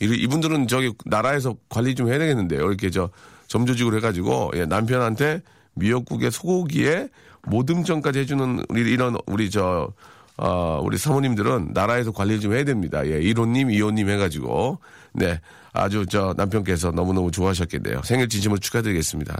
[0.00, 2.60] 이- 이분들은 저기 나라에서 관리 좀 해야 되겠는데요.
[2.68, 3.10] 이렇게 저
[3.48, 5.42] 점조직으로 해가지고 예, 남편한테
[5.74, 7.08] 미역국에 소고기에
[7.44, 9.92] 모듬전까지 해주는 우리 이런 우리 저
[10.36, 13.04] 어, 우리 사모님들은 나라에서 관리 좀 해야 됩니다.
[13.06, 14.78] 예, 1호님, 2호님 해가지고.
[15.14, 15.40] 네.
[15.72, 18.02] 아주 저 남편께서 너무너무 좋아하셨겠네요.
[18.04, 19.36] 생일 진심으로 축하드리겠습니다.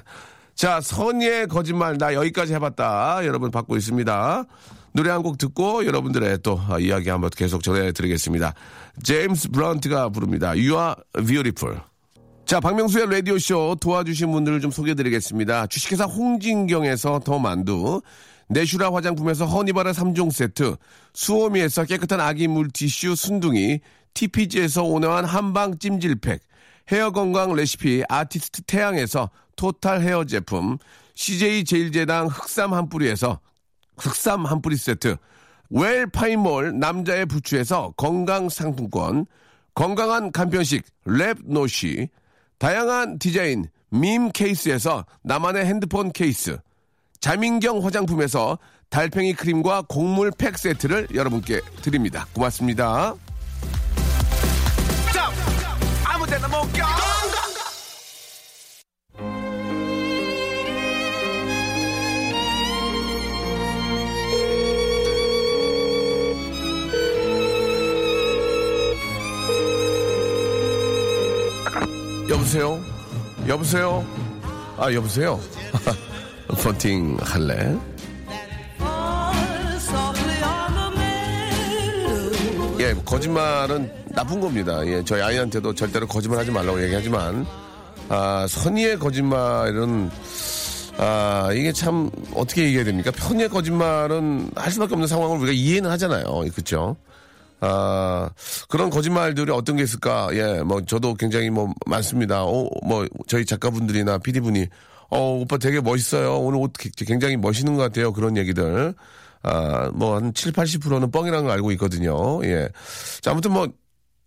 [0.58, 3.24] 자, 선의의 거짓말 나 여기까지 해봤다.
[3.24, 4.44] 여러분 받고 있습니다.
[4.92, 8.54] 노래 한 곡 듣고 여러분들의 또 아, 이야기 한번 계속 전해드리겠습니다.
[9.04, 10.48] 제임스 브런트가 부릅니다.
[10.48, 11.78] You are beautiful.
[12.44, 15.68] 자, 박명수의 라디오쇼 도와주신 분들을 좀 소개해드리겠습니다.
[15.68, 18.02] 주식회사 홍진경에서 더 만두,
[18.48, 20.74] 내슈라 화장품에서 허니바라 3종 세트,
[21.14, 23.78] 수오미에서 깨끗한 아기 물티슈 순둥이,
[24.12, 26.40] TPG에서 온화한 한방 찜질팩,
[26.90, 30.78] 헤어 건강 레시피 아티스트 태양에서 토탈 헤어 제품,
[31.14, 33.40] CJ 제일제당 흑삼 한 뿌리에서
[33.98, 35.16] 흑삼 한 뿌리 세트,
[35.68, 39.26] 웰 파인몰 남자의 부추에서 건강 상품권,
[39.74, 42.08] 건강한 간편식 랩노시,
[42.58, 46.56] 다양한 디자인 밈 케이스에서 나만의 핸드폰 케이스,
[47.20, 48.58] 자민경 화장품에서
[48.90, 52.26] 달팽이 크림과 곡물 팩 세트를 여러분께 드립니다.
[52.32, 53.14] 고맙습니다.
[72.38, 72.80] 여보세요?
[73.48, 74.06] 여보세요?
[74.78, 75.40] 아, 여보세요?
[76.62, 77.76] 펀팅 할래?
[82.78, 84.86] 예, 거짓말은 나쁜 겁니다.
[84.86, 87.44] 예, 저희 아이한테도 절대로 거짓말 하지 말라고 얘기하지만,
[88.08, 90.08] 아, 선의의 거짓말은,
[90.96, 93.10] 아, 이게 참, 어떻게 얘기해야 됩니까?
[93.10, 96.24] 편의의 거짓말은 할 수밖에 없는 상황을 우리가 이해는 하잖아요.
[96.54, 96.96] 그쵸?
[97.60, 98.30] 아,
[98.68, 100.28] 그런 거짓말들이 어떤 게 있을까?
[100.32, 102.44] 예, 뭐, 저도 굉장히 뭐, 많습니다.
[102.44, 104.66] 어, 뭐, 저희 작가분들이나 PD분이,
[105.10, 106.38] 어, 오빠 되게 멋있어요.
[106.38, 108.12] 오늘 옷 기- 굉장히 멋있는 것 같아요.
[108.12, 108.94] 그런 얘기들.
[109.42, 112.40] 아, 뭐, 한 7, 80%는 뻥이라는 걸 알고 있거든요.
[112.44, 112.68] 예.
[113.22, 113.66] 자, 아무튼 뭐,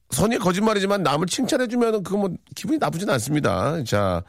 [0.10, 3.82] 선의 거짓말이지만 남을 칭찬해주면 그거 뭐 기분이 나쁘진 않습니다.
[3.86, 4.22] 자,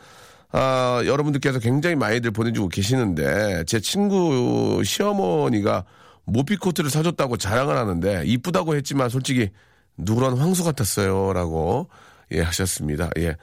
[0.53, 5.85] 아, 여러분들께서 굉장히 많이들 보내주고 계시는데 제 친구 시어머니가
[6.25, 9.51] 모피 코트를 사줬다고 자랑을 하는데 이쁘다고 했지만 솔직히
[9.97, 11.89] 누구란 황소 같았어요라고
[12.33, 13.11] 예 하셨습니다.
[13.19, 13.37] 예,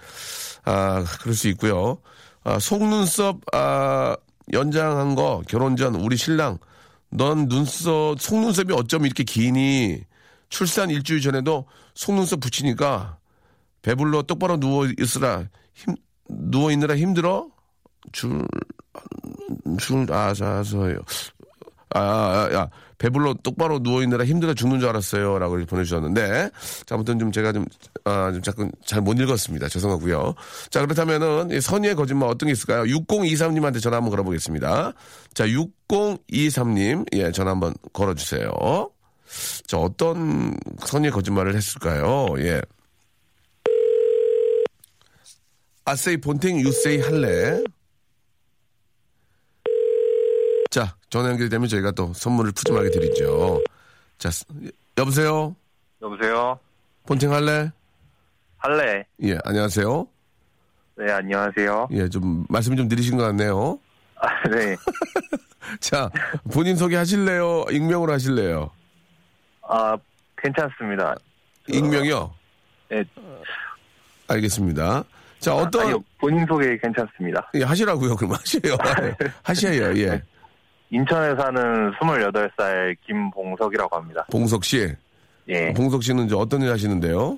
[0.65, 1.97] 아 그럴 수 있고요.
[2.43, 4.15] 아, 속눈썹 아,
[4.53, 6.57] 연장한 거 결혼 전 우리 신랑.
[7.11, 10.03] 넌 눈썹 속눈썹이 어쩜 이렇게 기니?
[10.49, 11.65] 출산 일주일 전에도
[11.95, 13.17] 속눈썹 붙이니까
[13.81, 15.45] 배불러 똑바로 누워 있으라.
[15.73, 15.95] 힘
[16.27, 17.49] 누워 있느라 힘들어?
[18.11, 18.45] 줄
[19.79, 20.99] 줄아자서요
[21.95, 25.39] 아, 아, 야, 배불러 똑바로 누워있느라 힘들어 죽는 줄 알았어요.
[25.39, 26.49] 라고 보내주셨는데.
[26.85, 27.65] 자, 아무튼 좀 제가 좀,
[28.03, 29.69] 아, 좀 자꾸 잘 못 읽었습니다.
[29.69, 30.35] 죄송하고요
[30.69, 32.83] 자, 그렇다면은, 이 선의의 거짓말 어떤 게 있을까요?
[32.83, 34.93] 6023님한테 전화 한번 걸어보겠습니다.
[35.33, 38.51] 자, 6023님, 예, 전화 한번 걸어주세요.
[39.67, 42.27] 자, 어떤 선의의 거짓말을 했을까요?
[42.39, 42.61] 예.
[45.85, 47.63] 아세이 본팅 유세이 할래?
[50.69, 53.61] 자, 전화 연결되면 저희가 또 선물을 푸짐하게 드리죠.
[54.17, 54.45] 자, 스-
[54.97, 55.55] 여보세요?
[56.01, 56.59] 여보세요?
[57.07, 57.71] 본팅 할래?
[58.57, 59.03] 할래?
[59.23, 60.07] 예, 안녕하세요.
[60.97, 61.87] 네, 안녕하세요.
[61.91, 63.79] 예, 좀, 말씀이 좀 느리신 것 같네요.
[64.17, 64.75] 아, 네.
[65.79, 66.09] 자,
[66.53, 67.65] 본인 소개 하실래요?
[67.71, 68.69] 익명으로 하실래요?
[69.63, 69.97] 아,
[70.37, 71.15] 괜찮습니다.
[71.67, 72.33] 익명이요?
[72.89, 73.03] 네.
[74.27, 75.03] 알겠습니다.
[75.39, 77.49] 자, 어떤, 아니요, 본인 소개 괜찮습니다.
[77.55, 78.15] 예, 하시라고요.
[78.17, 78.77] 그럼 하세요.
[79.41, 80.21] 하셔요, 예.
[80.91, 84.25] 인천에 사는 28살 김봉석이라고 합니다.
[84.31, 84.87] 봉석 씨.
[85.47, 85.73] 예.
[85.73, 87.37] 봉석 씨는 이제 어떤 일 하시는데요?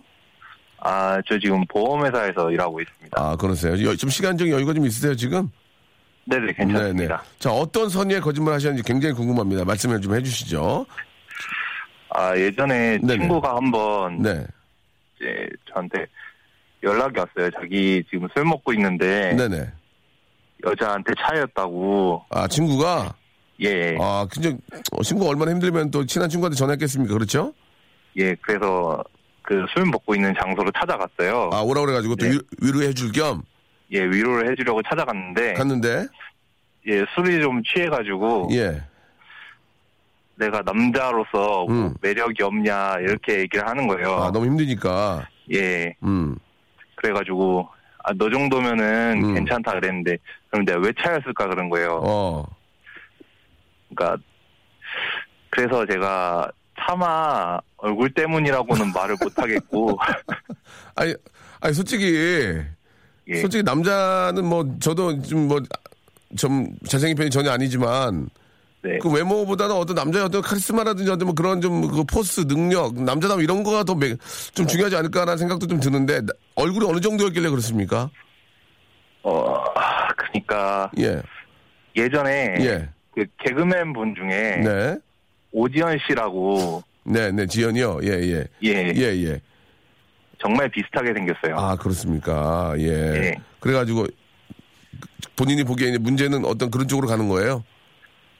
[0.80, 3.22] 아, 저 지금 보험회사에서 일하고 있습니다.
[3.22, 3.74] 아, 그러세요.
[3.86, 5.50] 여- 좀 시간적인 여유가 좀 있으세요, 지금?
[6.26, 7.24] 네네, 괜찮습니다.
[7.40, 9.66] 자, 어떤 선의의 거짓말 하셨는지 굉장히 궁금합니다.
[9.66, 10.86] 말씀을 좀 해주시죠.
[12.10, 13.20] 아, 예전에 네네.
[13.20, 14.46] 친구가 한번 네.
[15.16, 16.06] 이제 저한테
[16.84, 17.50] 연락이 왔어요.
[17.60, 19.68] 자기 지금 술 먹고 있는데 네네.
[20.66, 22.26] 여자한테 차였다고.
[22.30, 23.14] 아, 친구가?
[23.62, 24.58] 예, 아, 근데
[24.91, 27.13] 어, 친구가 얼마나 힘들면 또 친한 친구한테 전화했겠습니까?
[27.13, 27.54] 그렇죠?
[28.17, 28.36] 예.
[28.41, 29.04] 그래서
[29.43, 31.50] 그 술 먹고 있는 장소로 찾아갔어요.
[31.54, 32.32] 아, 오라 그래가지고 또 네.
[32.32, 33.43] 위, 위로해 줄 겸
[33.91, 36.08] 예, 위로를 해주려고 찾아갔는데 갔는데,
[36.88, 38.82] 예, 술이 좀 취해가지고 예.
[40.36, 41.93] 내가 남자로서 뭐 음.
[42.02, 44.13] 매력이 없냐 이렇게 얘기를 하는 거예요.
[44.15, 45.28] 아, 너무 힘드니까.
[45.54, 46.36] 예, 음.
[46.95, 47.67] 그래가지고
[48.04, 49.34] 아, 너 정도면은 음.
[49.36, 50.17] 괜찮다 그랬는데
[50.50, 52.00] 그럼 내가 왜 차였을까 그런 거예요.
[52.04, 52.45] 어.
[53.94, 54.24] 그러니까
[55.50, 56.50] 그래서 제가
[56.80, 59.98] 차마 얼굴 때문이라고는 말을 못 하겠고
[60.96, 61.14] 아니,
[61.60, 62.66] 아니, 솔직히,
[63.30, 65.62] 예, 솔직히 남자는 뭐, 저도 좀 뭐,
[66.38, 68.30] 좀 잘생긴 편이 전혀 아니지만,
[68.84, 68.98] 네.
[68.98, 73.62] 그 외모보다는 어떤 남자의 어떤 카리스마라든지 어떤 뭐 그런 좀 그 포스, 능력, 남자다움 이런
[73.64, 73.96] 거가 더
[74.56, 78.10] 좀 중요하지 않을까라는 생각도 좀 드는데, 나- 얼굴이 어느 정도였길래 그렇습니까?
[79.24, 79.64] 어,
[80.18, 81.22] 그러니까 예.
[81.96, 82.90] 예전에 예.
[83.13, 84.97] 그 개그맨 분 중에 네.
[85.52, 88.00] 오지연 씨라고 네, 네, 지연이요.
[88.04, 88.47] 예, 예.
[88.63, 89.41] 예, 예, 예.
[90.39, 91.56] 정말 비슷하게 생겼어요.
[91.58, 92.74] 아, 그렇습니까?
[92.78, 92.88] 예.
[92.88, 93.36] 예.
[93.60, 94.08] 그래가지고
[95.36, 97.63] 본인이 보기에 이제 문제는 어떤 그런 쪽으로 가는 거예요?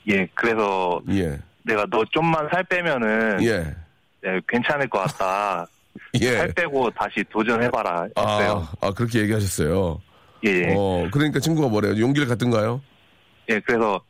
[0.08, 1.40] 예, 그래서 예.
[1.64, 3.76] 내가 너 좀만 살 빼면은 예.
[4.26, 5.68] 예, 괜찮을 것 같다.
[6.22, 6.38] 예.
[6.38, 8.68] 살 빼고 다시 도전해봐라 했어요.
[8.82, 10.02] 아, 아, 그렇게 얘기하셨어요.
[10.44, 12.00] 예, 어, 그러니까 친구가 뭐래요?
[12.00, 12.82] 용기를 갖던가요?
[13.50, 14.02] 예, 그래서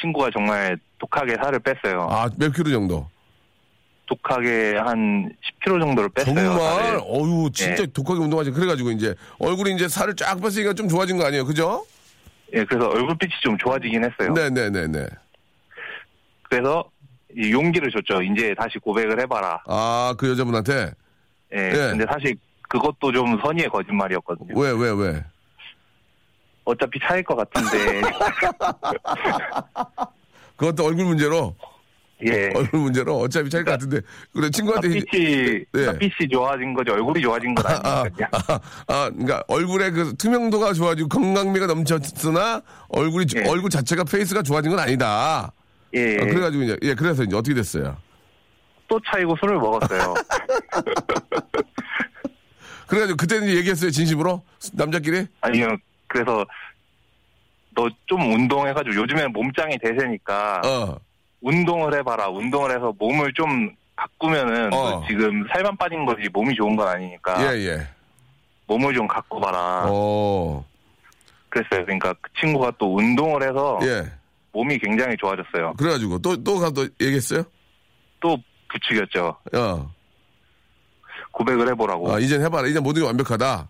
[0.00, 2.08] 친구가 정말 독하게 살을 뺐어요.
[2.10, 3.08] 아, 몇 킬로 정도?
[4.06, 5.32] 독하게 한
[5.64, 6.34] 10kg 정도를 뺐어요.
[6.34, 6.58] 정말?
[6.58, 7.00] 살을.
[7.04, 7.86] 어유 진짜 예.
[7.86, 8.50] 독하게 운동하지.
[8.50, 11.44] 그래가지고 이제 얼굴이 이제 살을 쫙 뺐으니까 좀 좋아진 거 아니에요?
[11.44, 11.86] 그죠?
[12.54, 14.32] 예, 그래서 얼굴빛이 좀 좋아지긴 했어요.
[14.34, 15.06] 네네네네.
[16.42, 16.84] 그래서
[17.34, 18.20] 이 용기를 줬죠.
[18.22, 19.62] 이제 다시 고백을 해봐라.
[19.66, 20.90] 아, 그 여자분한테?
[21.54, 21.72] 예, 예.
[21.72, 22.36] 근데 사실
[22.68, 24.58] 그것도 좀 선의의 거짓말이었거든요.
[24.58, 25.24] 왜, 왜, 왜?
[26.64, 28.02] 어차피 차일 것 같은데.
[30.56, 31.54] 그것도 얼굴 문제로?
[32.24, 32.52] 예.
[32.54, 33.18] 얼굴 문제로?
[33.18, 34.00] 어차피 차일 것 같은데.
[34.32, 34.88] 그래, 친구한테.
[34.88, 35.86] 낯빛이, 예.
[35.86, 38.28] 낯빛이 좋아진 거지, 얼굴이 좋아진 건 아, 아니거든요.
[38.32, 43.48] 아, 아, 그러니까 얼굴의 그 투명도가 좋아지고 건강미가 넘쳤으나 얼굴이 예.
[43.48, 45.52] 얼굴 자체가 face가 좋아진 건 아니다.
[45.94, 47.96] 예, 아, 그래가지고 이제 예 그래서 이제 어떻게 됐어요?
[48.88, 50.14] 또 차이고 술을 먹었어요.
[52.86, 54.42] 그래가지고 그때는 얘기했어요 진심으로
[54.74, 55.76] 남자끼리 아니요,
[56.12, 56.44] 그래서
[57.74, 60.98] 너 좀 운동해가지고 요즘에는 몸짱이 대세니까 어
[61.40, 62.28] 운동을 해봐라.
[62.28, 65.00] 운동을 해서 몸을 좀 가꾸면은 어.
[65.00, 67.86] 너 지금 살만 빠진 거지 몸이 좋은 건 아니니까 예, 예.
[68.66, 69.86] 몸을 좀 갖고 봐라.
[69.88, 70.64] 어,
[71.48, 71.84] 그랬어요.
[71.86, 74.04] 그러니까 그 친구가 또 운동을 해서 예.
[74.52, 75.72] 몸이 굉장히 좋아졌어요.
[75.78, 77.42] 그래가지고 또, 또 가서 얘기했어요?
[78.20, 78.36] 또
[78.70, 79.36] 부추겼죠.
[79.54, 79.90] 어.
[81.32, 82.12] 고백을 해보라고.
[82.12, 82.68] 아, 이젠 해봐라.
[82.68, 83.68] 이제 모든 게 완벽하다.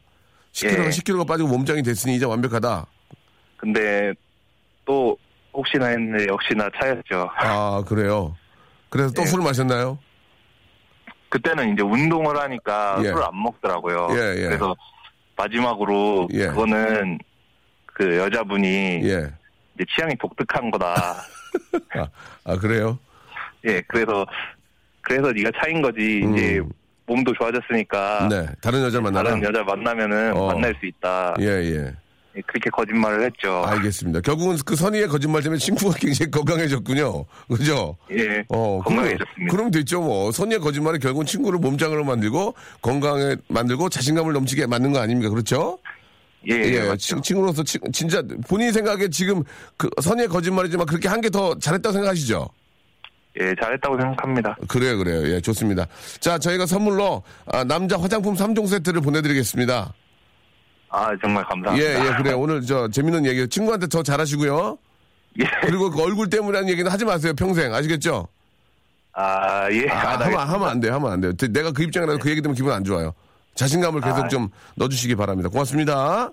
[0.53, 0.89] 10kg가 예.
[0.91, 2.87] 10kg가 빠지고 몸짱이 됐으니 이제 완벽하다.
[3.57, 4.13] 근데
[4.85, 5.17] 또
[5.53, 7.31] 혹시나 했는데 역시나 차였죠.
[7.37, 8.37] 아, 그래요.
[8.89, 9.27] 그래서 또 예.
[9.27, 9.99] 술을 마셨나요?
[11.29, 13.05] 그때는 이제 운동을 하니까 예.
[13.05, 14.09] 술을 안 먹더라고요.
[14.13, 14.43] 예, 예.
[14.49, 14.77] 그래서
[15.37, 16.49] 마지막으로 예.
[16.49, 17.19] 그거는
[17.87, 19.33] 그 여자분이 예.
[19.75, 20.95] 이제 취향이 독특한 거다.
[21.97, 22.09] 아,
[22.45, 22.99] 아, 그래요?
[23.65, 24.27] 예, 그래서
[25.01, 26.19] 그래서 네가 차인 거지.
[26.19, 26.71] 이제 음.
[27.07, 28.47] 몸도 좋아졌으니까 네.
[28.61, 29.31] 다른 여자 만나라?
[29.31, 30.47] 다른 여자 만나면은 어.
[30.53, 31.35] 만날 수 있다.
[31.41, 31.93] 예, 예.
[32.35, 33.63] 예, 그렇게 거짓말을 했죠.
[33.67, 34.21] 알겠습니다.
[34.23, 37.25] 결국은 그 선의의 거짓말 때문에 친구가 굉장히 건강해졌군요.
[37.49, 37.97] 그죠?
[38.11, 39.51] 예, 어, 건강해졌습니다.
[39.55, 40.33] 그럼, 됐죠, 뭐.
[40.33, 45.29] 선의의 거짓말이 결국은 친구를 몸짱으로 만들고, 건강에 만들고, 자신감을 넘치게 만든 거 아닙니까?
[45.29, 45.79] 그렇죠?
[46.49, 46.97] 예, 예, 맞죠.
[46.97, 49.43] 친, 친구로서 친- 진짜 본인 생각에 지금
[49.77, 52.49] 그 선의의 거짓말이지만 그렇게 한 게 더 잘했다고 생각하시죠?
[53.41, 54.57] 예, 잘했다고 생각합니다.
[54.69, 55.27] 그래요, 그래요.
[55.35, 55.87] 예, 좋습니다.
[56.21, 59.93] 자, 저희가 선물로 아, 남자 화장품 3종 세트를 보내드리겠습니다.
[60.91, 61.77] 아, 정말 감사합니다.
[61.79, 62.39] 예, 예, 그래요.
[62.39, 64.77] 오늘 저 재밌는 얘기 친구한테 더 잘하시고요.
[65.41, 65.45] 예.
[65.63, 67.73] 그리고 그 얼굴 때문이라는 얘기는 하지 마세요, 평생.
[67.75, 68.29] 아시겠죠?
[69.15, 69.89] 아, 예.
[69.89, 71.33] 아, 아, 하면, 하면 안 돼요, 하면 안 돼요.
[71.51, 73.15] 내가 그 입장이라도 그 얘기 들으면 기분 안 좋아요.
[73.55, 75.49] 자신감을 계속 아, 좀 넣어주시기 바랍니다.
[75.49, 76.31] 고맙습니다.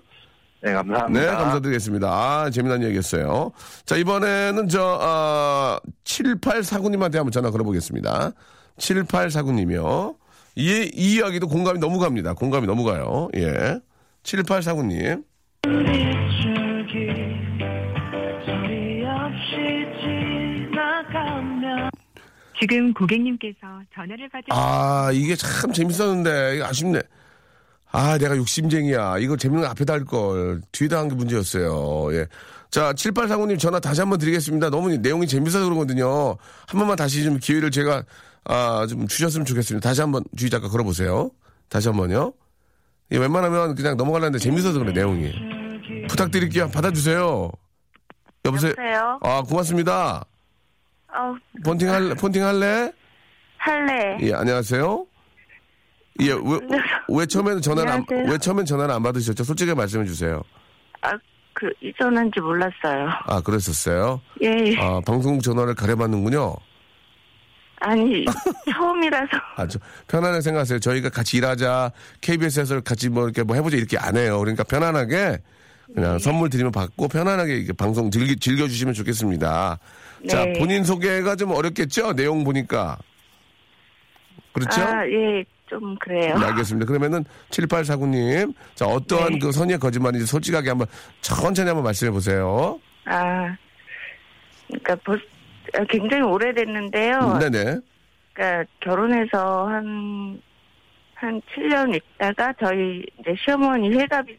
[0.62, 1.20] 네, 감사합니다.
[1.20, 2.08] 네, 감사드리겠습니다.
[2.08, 3.52] 아, 재미난 얘기였어요.
[3.86, 8.32] 자, 이번에는 저, 아, 7849님한테 한번 전화 걸어보겠습니다.
[8.78, 10.16] 7849님이요.
[10.56, 12.34] 이, 이 이야기도 공감이 너무 갑니다.
[12.34, 13.28] 공감이 너무 가요.
[13.36, 13.80] 예.
[14.22, 15.24] 7849님.
[22.60, 23.56] 지금 고객님께서
[23.94, 27.00] 전화를 받으 아, 이게 참 재밌었는데, 이거 아쉽네.
[27.92, 29.18] 아, 내가 욕심쟁이야.
[29.18, 30.60] 이거 재밌는 거 앞에다 할 걸.
[30.72, 32.14] 뒤에다 한 게 문제였어요.
[32.14, 32.26] 예.
[32.70, 34.70] 자, 7849님 전화 다시 한번 드리겠습니다.
[34.70, 36.36] 너무 내용이 재밌어서 그러거든요.
[36.68, 38.04] 한 번만 다시 좀 기회를 제가,
[38.44, 39.88] 아, 좀 주셨으면 좋겠습니다.
[39.88, 41.30] 다시 한번 주희 작가 걸어보세요.
[41.68, 42.32] 다시 한 번요.
[43.12, 45.32] 예, 웬만하면 그냥 넘어가려는데 재밌어서 그래, 내용이.
[46.08, 46.68] 부탁드릴게요.
[46.70, 47.50] 받아주세요.
[48.44, 48.70] 여보세요?
[48.70, 49.18] 여보세요?
[49.22, 50.24] 아, 고맙습니다.
[51.12, 52.14] 어, 폰팅 할래?
[52.14, 52.92] 폰팅 할래?
[53.58, 54.16] 할래.
[54.20, 55.06] 예, 안녕하세요.
[56.20, 56.78] 예, 왜,
[57.08, 58.04] 왜 처음에는 전화를 안.
[58.10, 59.44] 왜 처음엔 전화를 안 받으셨죠?
[59.44, 60.42] 솔직히 말씀해 주세요.
[61.02, 61.12] 아,
[61.52, 63.08] 그, 이전한지 몰랐어요.
[63.26, 64.20] 아, 그랬었어요?
[64.42, 64.76] 예, 예.
[64.78, 66.54] 아, 방송 전화를 가려받는군요.
[67.80, 68.24] 아니,
[68.72, 69.28] 처음이라서.
[69.56, 69.78] 아, 저,
[70.08, 70.78] 편안하게 생각하세요.
[70.78, 74.38] 저희가 같이 일하자, KBS에서 같이 뭐 이렇게 뭐 해보자 이렇게 안 해요.
[74.38, 75.38] 그러니까 편안하게
[75.94, 79.78] 그냥 선물 드리면 받고 편안하게 이렇게 방송 즐기, 즐겨주시면 좋겠습니다.
[80.28, 80.52] 자, 네.
[80.58, 82.12] 본인 소개가 좀 어렵겠죠?
[82.12, 82.96] 내용 보니까.
[84.52, 84.82] 그렇죠?
[84.82, 86.36] 아, 예, 좀 그래요.
[86.36, 86.84] 네, 알겠습니다.
[86.84, 89.38] 그러면은 7849님, 자 어떠한 네.
[89.38, 90.88] 그 선의의 거짓말인지 솔직하게 한번
[91.20, 92.80] 천천히 한번 말씀해 보세요.
[93.04, 93.56] 아,
[94.66, 95.22] 그러니까 벌,
[95.78, 97.38] 아, 굉장히 오래됐는데요.
[97.38, 97.78] 네네.
[98.32, 100.42] 그러니까 결혼해서 한,
[101.14, 104.36] 한 7년 있다가 저희 이제 시어머니 회갑이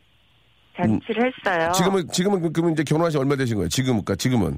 [0.75, 1.67] 잔치를 했어요.
[1.69, 1.73] 음.
[1.73, 3.69] 지금은 지금은 그- 그러면 이제 결혼하신 지 얼마 되신 거예요?
[3.69, 4.57] 지금 그러니까 지금은.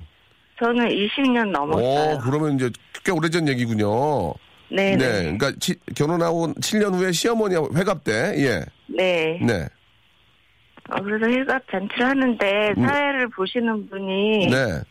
[0.59, 2.15] 저는 20년 넘었어요.
[2.15, 2.69] 오, 그러면 이제
[3.03, 4.33] 꽤 오래전 얘기군요.
[4.73, 5.23] 네, 네.
[5.23, 9.39] 그러니까 치- 결혼하고 7년 후에 시어머니 회갑 때, 예, 네.
[9.41, 9.67] 네,
[10.89, 12.83] 어, 그래서 회갑 잔치를 하는데 음.
[12.87, 14.81] 사회를 보시는 분이 네,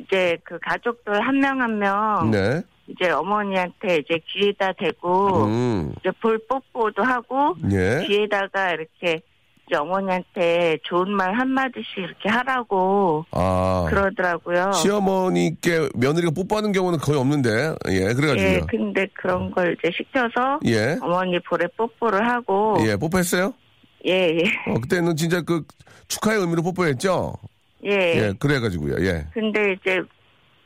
[0.00, 6.38] 이제 그 가족들 한 명 한명 네, 이제 어머니한테 이제 귀에다 대고 음, 이제 볼
[6.48, 9.20] 뽀뽀도 하고 예, 귀에다가 이렇게
[9.76, 14.72] 어머니한테 좋은 말 한마디씩 이렇게 하라고 아, 그러더라고요.
[14.72, 18.66] 시어머니께 며느리가 뽀뽀하는 경우는 거의 없는데, 예, 예, 그래가지고요.
[18.68, 23.52] 근데 그런 걸 이제 시켜서 예, 어머니 볼에 뽀뽀를 하고 예, 뽀뽀했어요?
[24.06, 24.70] 예, 예.
[24.70, 25.62] 어, 그때는 진짜 그
[26.08, 27.34] 축하의 의미로 뽀뽀했죠?
[27.84, 27.90] 예.
[27.90, 29.26] 예, 그래가지고요, 예.
[29.32, 30.00] 근데 이제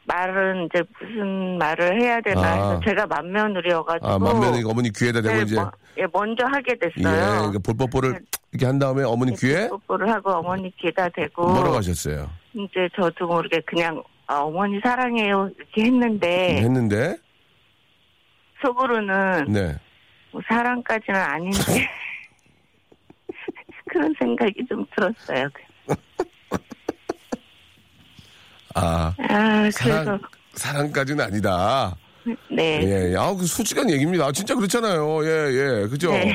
[0.07, 2.53] 말은 이제 무슨 말을 해야 되나 아.
[2.53, 6.89] 해서 제가 맏며느리여가지고 아, 만면이 어머니 귀에다 대고 네, 이제, 뭐, 예, 먼저 하게 예,
[6.89, 7.39] 됐어요.
[7.39, 8.21] 그러니까 볼뽀뽀를
[8.55, 12.31] 이렇게 한 다음에 어머니 귀에 뽀뽀를 하고 어머니 귀에다 대고 뭐라고 하셨어요?
[12.55, 17.17] 이제 저도 모르게 그냥 아, 어머니 사랑해요 이렇게 했는데 했는데,
[18.65, 19.75] 속으로는 네.
[20.31, 21.91] 뭐 사랑까지는 아닌데
[23.91, 25.49] 그런 생각이 좀 들었어요.
[28.77, 30.21] 아, 아 그래서 사랑,
[30.53, 31.97] 사랑까지는 아니다.
[32.51, 32.81] 네.
[32.85, 33.17] 예, 예.
[33.17, 34.27] 아, 그 솔직한 얘기입니다.
[34.27, 35.25] 아, 진짜 그렇잖아요.
[35.25, 35.89] 예, 예.
[35.89, 36.11] 그죠?
[36.13, 36.35] 네.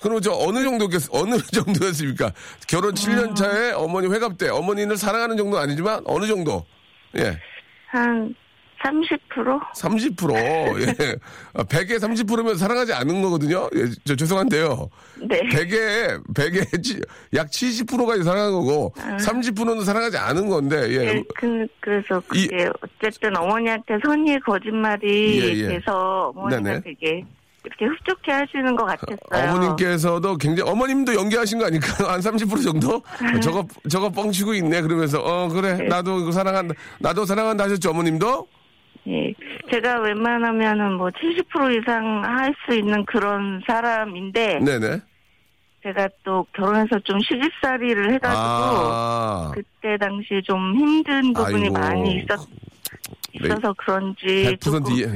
[0.00, 2.32] 그럼 저 어느 정도겠, 어느 정도였습니까?
[2.68, 6.64] 결혼 7년 차에 어머니 회갑 때 어머니를 사랑하는 정도는 아니지만 어느 정도?
[7.18, 7.38] 예.
[7.88, 8.34] 한
[8.84, 9.18] 30%?
[9.74, 10.80] 30%.
[10.82, 11.16] 예.
[11.54, 13.68] 아, 100에 30%면 사랑하지 않는 거거든요.
[13.74, 14.90] 예, 저 죄송한데요.
[15.28, 15.40] 네.
[15.48, 17.02] 100에 100에
[17.34, 20.76] 약 70%가 사랑한 거고 30%는 사랑하지 않은 건데.
[20.90, 21.06] 예.
[21.16, 25.68] 예, 그, 그래서 이- 그게 어쨌든 어머니한테 선의의 거짓말이 예, 예.
[25.68, 26.80] 돼서 어머니가 네네.
[26.82, 27.24] 되게
[27.66, 29.50] 이렇게 흡족해 하시는 것 같았어요.
[29.50, 32.06] 어머님께서도 굉장히 어머님도 연기하신 거 아닐까요?
[32.08, 33.02] 한 30% 정도?
[33.42, 34.82] 저거 저거 뻥치고 있네.
[34.82, 36.74] 그러면서 어 그래 나도 이거 사랑한다.
[37.00, 38.46] 나도 사랑한다 하셨죠 어머님도?
[39.08, 39.32] 예.
[39.70, 45.00] 제가 웬만하면은 뭐 70% 이상 할 수 있는 그런 사람인데 네네.
[45.82, 51.74] 제가 또 결혼해서 좀 시집살이를 해가지고 아 그때 당시 좀 힘든 부분이 아이고.
[51.78, 52.40] 많이 있었,
[53.34, 55.06] 있어서 그런지 100% 조금 예,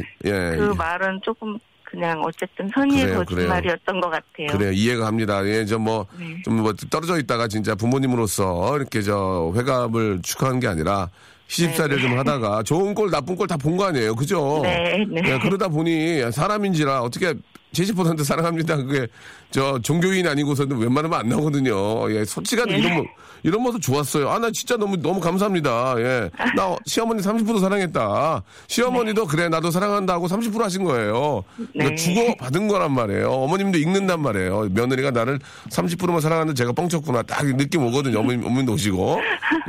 [0.56, 0.76] 그 예.
[0.76, 1.58] 말은 조금
[1.90, 4.46] 그냥 어쨌든 선의의 그래요, 거짓말이었던 것 같아요.
[4.56, 5.44] 그래요 이해가 합니다.
[5.46, 6.40] 예, 저뭐 네.
[6.44, 11.10] 좀뭐 떨어져 있다가 진짜 부모님으로서 이렇게 저 회갑을 축하한 게 아니라
[11.48, 14.60] 시집살이를 좀 하다가 좋은 꼴 나쁜 꼴 다 본 거 아니에요, 그죠?
[14.62, 15.20] 네, 네.
[15.24, 17.34] 예, 그러다 보니 사람인지라 어떻게
[17.72, 18.76] 70% 사랑합니다.
[18.76, 19.06] 그게
[19.50, 22.12] 저 종교인 아니고서는 웬만하면 안 나오거든요.
[22.12, 22.78] 예, 솔직한 예.
[22.78, 23.04] 이런 모
[23.42, 24.28] 이런 모습 좋았어요.
[24.28, 25.94] 아, 나 진짜 너무 너무 감사합니다.
[25.98, 28.42] 예, 나 시어머니 30% 사랑했다.
[28.68, 31.44] 시어머니도 그래 나도 사랑한다고 30% 하신 거예요.
[31.56, 31.94] 그러니까 네.
[31.94, 33.30] 주고 받은 거란 말이에요.
[33.30, 34.68] 어머님도 읽는단 말이에요.
[34.72, 35.38] 며느리가 나를
[35.70, 37.22] 30%만 사랑하는데 제가 뻥쳤구나.
[37.22, 38.20] 딱 느낌 오거든요.
[38.20, 39.20] 어머님 어머님도 오시고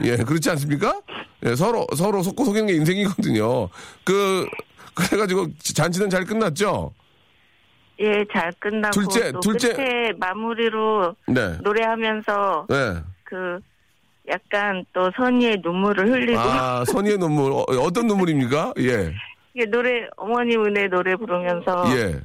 [0.03, 1.01] 예, 그렇지 않습니까?
[1.45, 3.69] 예, 서로 서로 속고 속이는 게 인생이거든요.
[4.03, 4.47] 그
[4.93, 6.91] 그래가지고 잔치는 잘 끝났죠.
[8.01, 9.73] 예, 잘 끝나고 둘째, 또 둘째.
[9.73, 11.57] 끝에 마무리로 네.
[11.61, 12.95] 노래하면서 네.
[13.23, 13.59] 그
[14.29, 17.51] 약간 또 선의의 눈물을 흘리고 아, 선의의 눈물.
[17.51, 18.73] 어, 어떤 눈물입니까?
[18.79, 19.13] 예.
[19.53, 22.19] 이게 노래 어머님 은혜 노래 부르면서 예.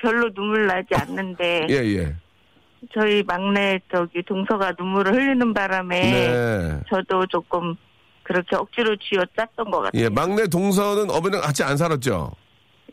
[0.00, 2.14] 별로 눈물 나지 않는데 예, 예.
[2.94, 6.80] 저희 막내 저기 동서가 눈물을 흘리는 바람에 네.
[6.88, 7.74] 저도 조금
[8.22, 10.02] 그렇게 억지로 쥐어짰던 것 같아요.
[10.02, 12.32] 예, 막내 동서는 어머니랑 같이 안 살았죠?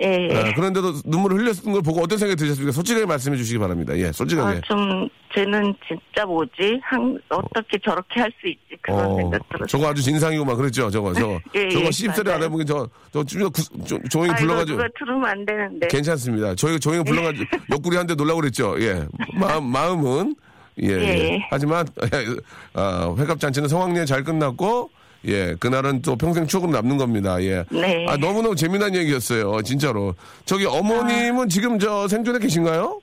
[0.01, 0.35] 예, 예.
[0.35, 2.71] 아, 그런데도 눈물을 흘렸던 걸 보고 어떤 생각이 드셨습니까?
[2.71, 3.95] 솔직하게 말씀해 주시기 바랍니다.
[3.97, 4.57] 예, 솔직하게.
[4.57, 6.79] 아, 좀 쟤는 진짜 뭐지?
[6.83, 8.59] 한, 어떻게 저렇게 할 수 있지?
[8.81, 9.67] 그런 어, 생각 들었어요.
[9.67, 11.39] 저거 아주 진상이고만 그랬죠, 저거, 저거.
[11.55, 12.31] 예, 저거 예, 시집살이.
[12.31, 14.77] 안 해보긴 저, 저, 좀, 구- 좀 조용히 아, 이거 불러가지고.
[14.77, 15.87] 누가 들으면 안 되는데.
[15.87, 16.55] 괜찮습니다.
[16.55, 18.75] 저희가 조용히 불러가지고 옆구리 한 대 놀라고 그랬죠.
[18.81, 19.05] 예.
[19.35, 20.35] 마음, 마음은.
[20.81, 20.87] 예.
[20.89, 21.33] 예.
[21.33, 21.47] 예.
[21.51, 21.85] 하지만,
[22.73, 24.89] 아, 회갑잔치는 성황리에 잘 끝났고,
[25.25, 25.55] 예.
[25.59, 27.41] 그날은 또 평생 추억으로 남는 겁니다.
[27.43, 27.63] 예.
[27.71, 28.05] 네.
[28.09, 29.61] 아, 너무너무 재미난 얘기였어요.
[29.61, 30.15] 진짜로.
[30.45, 33.01] 저기 어머님은 지금 저 생존에 계신가요?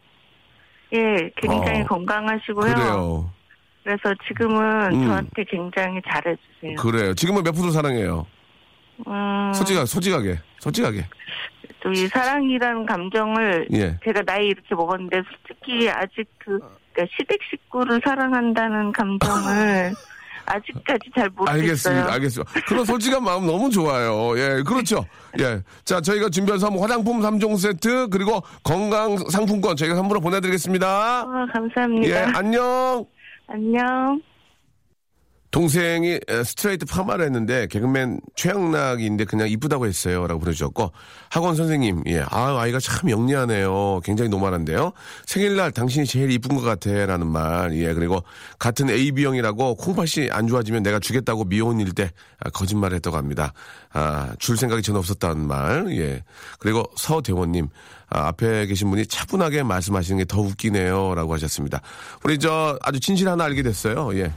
[0.93, 1.87] 예, 굉장히 어.
[1.87, 2.75] 건강하시고요.
[2.75, 3.31] 그래요.
[3.85, 5.07] 그래서 지금은 음.
[5.07, 6.77] 저한테 굉장히 잘해주세요.
[6.79, 7.15] 그래요.
[7.15, 8.27] 지금은 몇 프로 사랑해요?
[9.07, 11.07] 음, 솔직하게, 솔직하게, 솔직하게.
[11.83, 13.99] 또 이 사랑이라는 감정을 예.
[14.05, 16.59] 제가 나이 이렇게 먹었는데 솔직히 아직 그
[16.93, 19.93] 그러니까 시댁 식구를 사랑한다는 감정을
[20.47, 21.61] 아직까지 잘 모르겠어요.
[21.63, 22.13] 알겠습니다.
[22.13, 22.53] 알겠습니다.
[22.67, 24.37] 그런 솔직한 마음 너무 좋아요.
[24.39, 25.05] 예, 그렇죠.
[25.39, 25.63] 예.
[25.85, 30.87] 자, 저희가 준비한 선물 화장품 3종 세트 그리고 건강 상품권 저희가 선물로 보내드리겠습니다.
[30.87, 32.09] 아, 감사합니다.
[32.09, 33.05] 예, 안녕.
[33.49, 34.21] 안녕.
[35.51, 40.27] 동생이 에, 스트레이트 파마를 했는데 개그맨 최양락인데 그냥 이쁘다고 했어요.
[40.29, 40.93] 라고 보내주셨고
[41.29, 44.01] 학원 선생님 예, 아 아이가 참 영리하네요.
[44.05, 44.93] 굉장히 normal한데요.
[45.27, 48.23] 생일날 당신이 제일 이쁜 것 같아 라는 말 예, 그리고
[48.59, 53.53] 같은 AB형이라고 콩팥이 안 좋아지면 내가 주겠다고 미혼일 때 아, 거짓말을 했다고 합니다.
[53.93, 56.23] 아, 줄 생각이 전혀 없었다는 말 예.
[56.61, 57.69] 그리고 서대원님
[58.09, 61.17] 아, 앞에 계신 분이 차분하게 말씀하시는 게 더 웃기네요.
[61.17, 61.81] 라고 하셨습니다.
[62.23, 64.17] 우리 저 아주 진실 하나 알게 됐어요.
[64.17, 64.33] 예.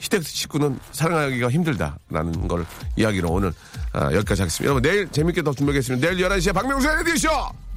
[0.00, 3.52] 시- 시댁 식구는 사랑하기가 힘들다라는 걸 이야기로 오늘
[3.92, 4.64] 아, 여기까지 하겠습니다.
[4.64, 6.08] 여러분 내일 재밌게 더 준비하겠습니다.
[6.10, 7.28] 내일 11시에 박명수의 레디쇼!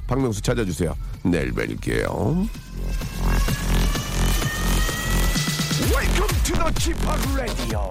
[0.06, 0.94] 박명수 찾아주세요.
[1.22, 2.48] 내일 뵐게요.
[5.90, 6.98] Welcome to the Chip
[7.34, 7.90] Radio.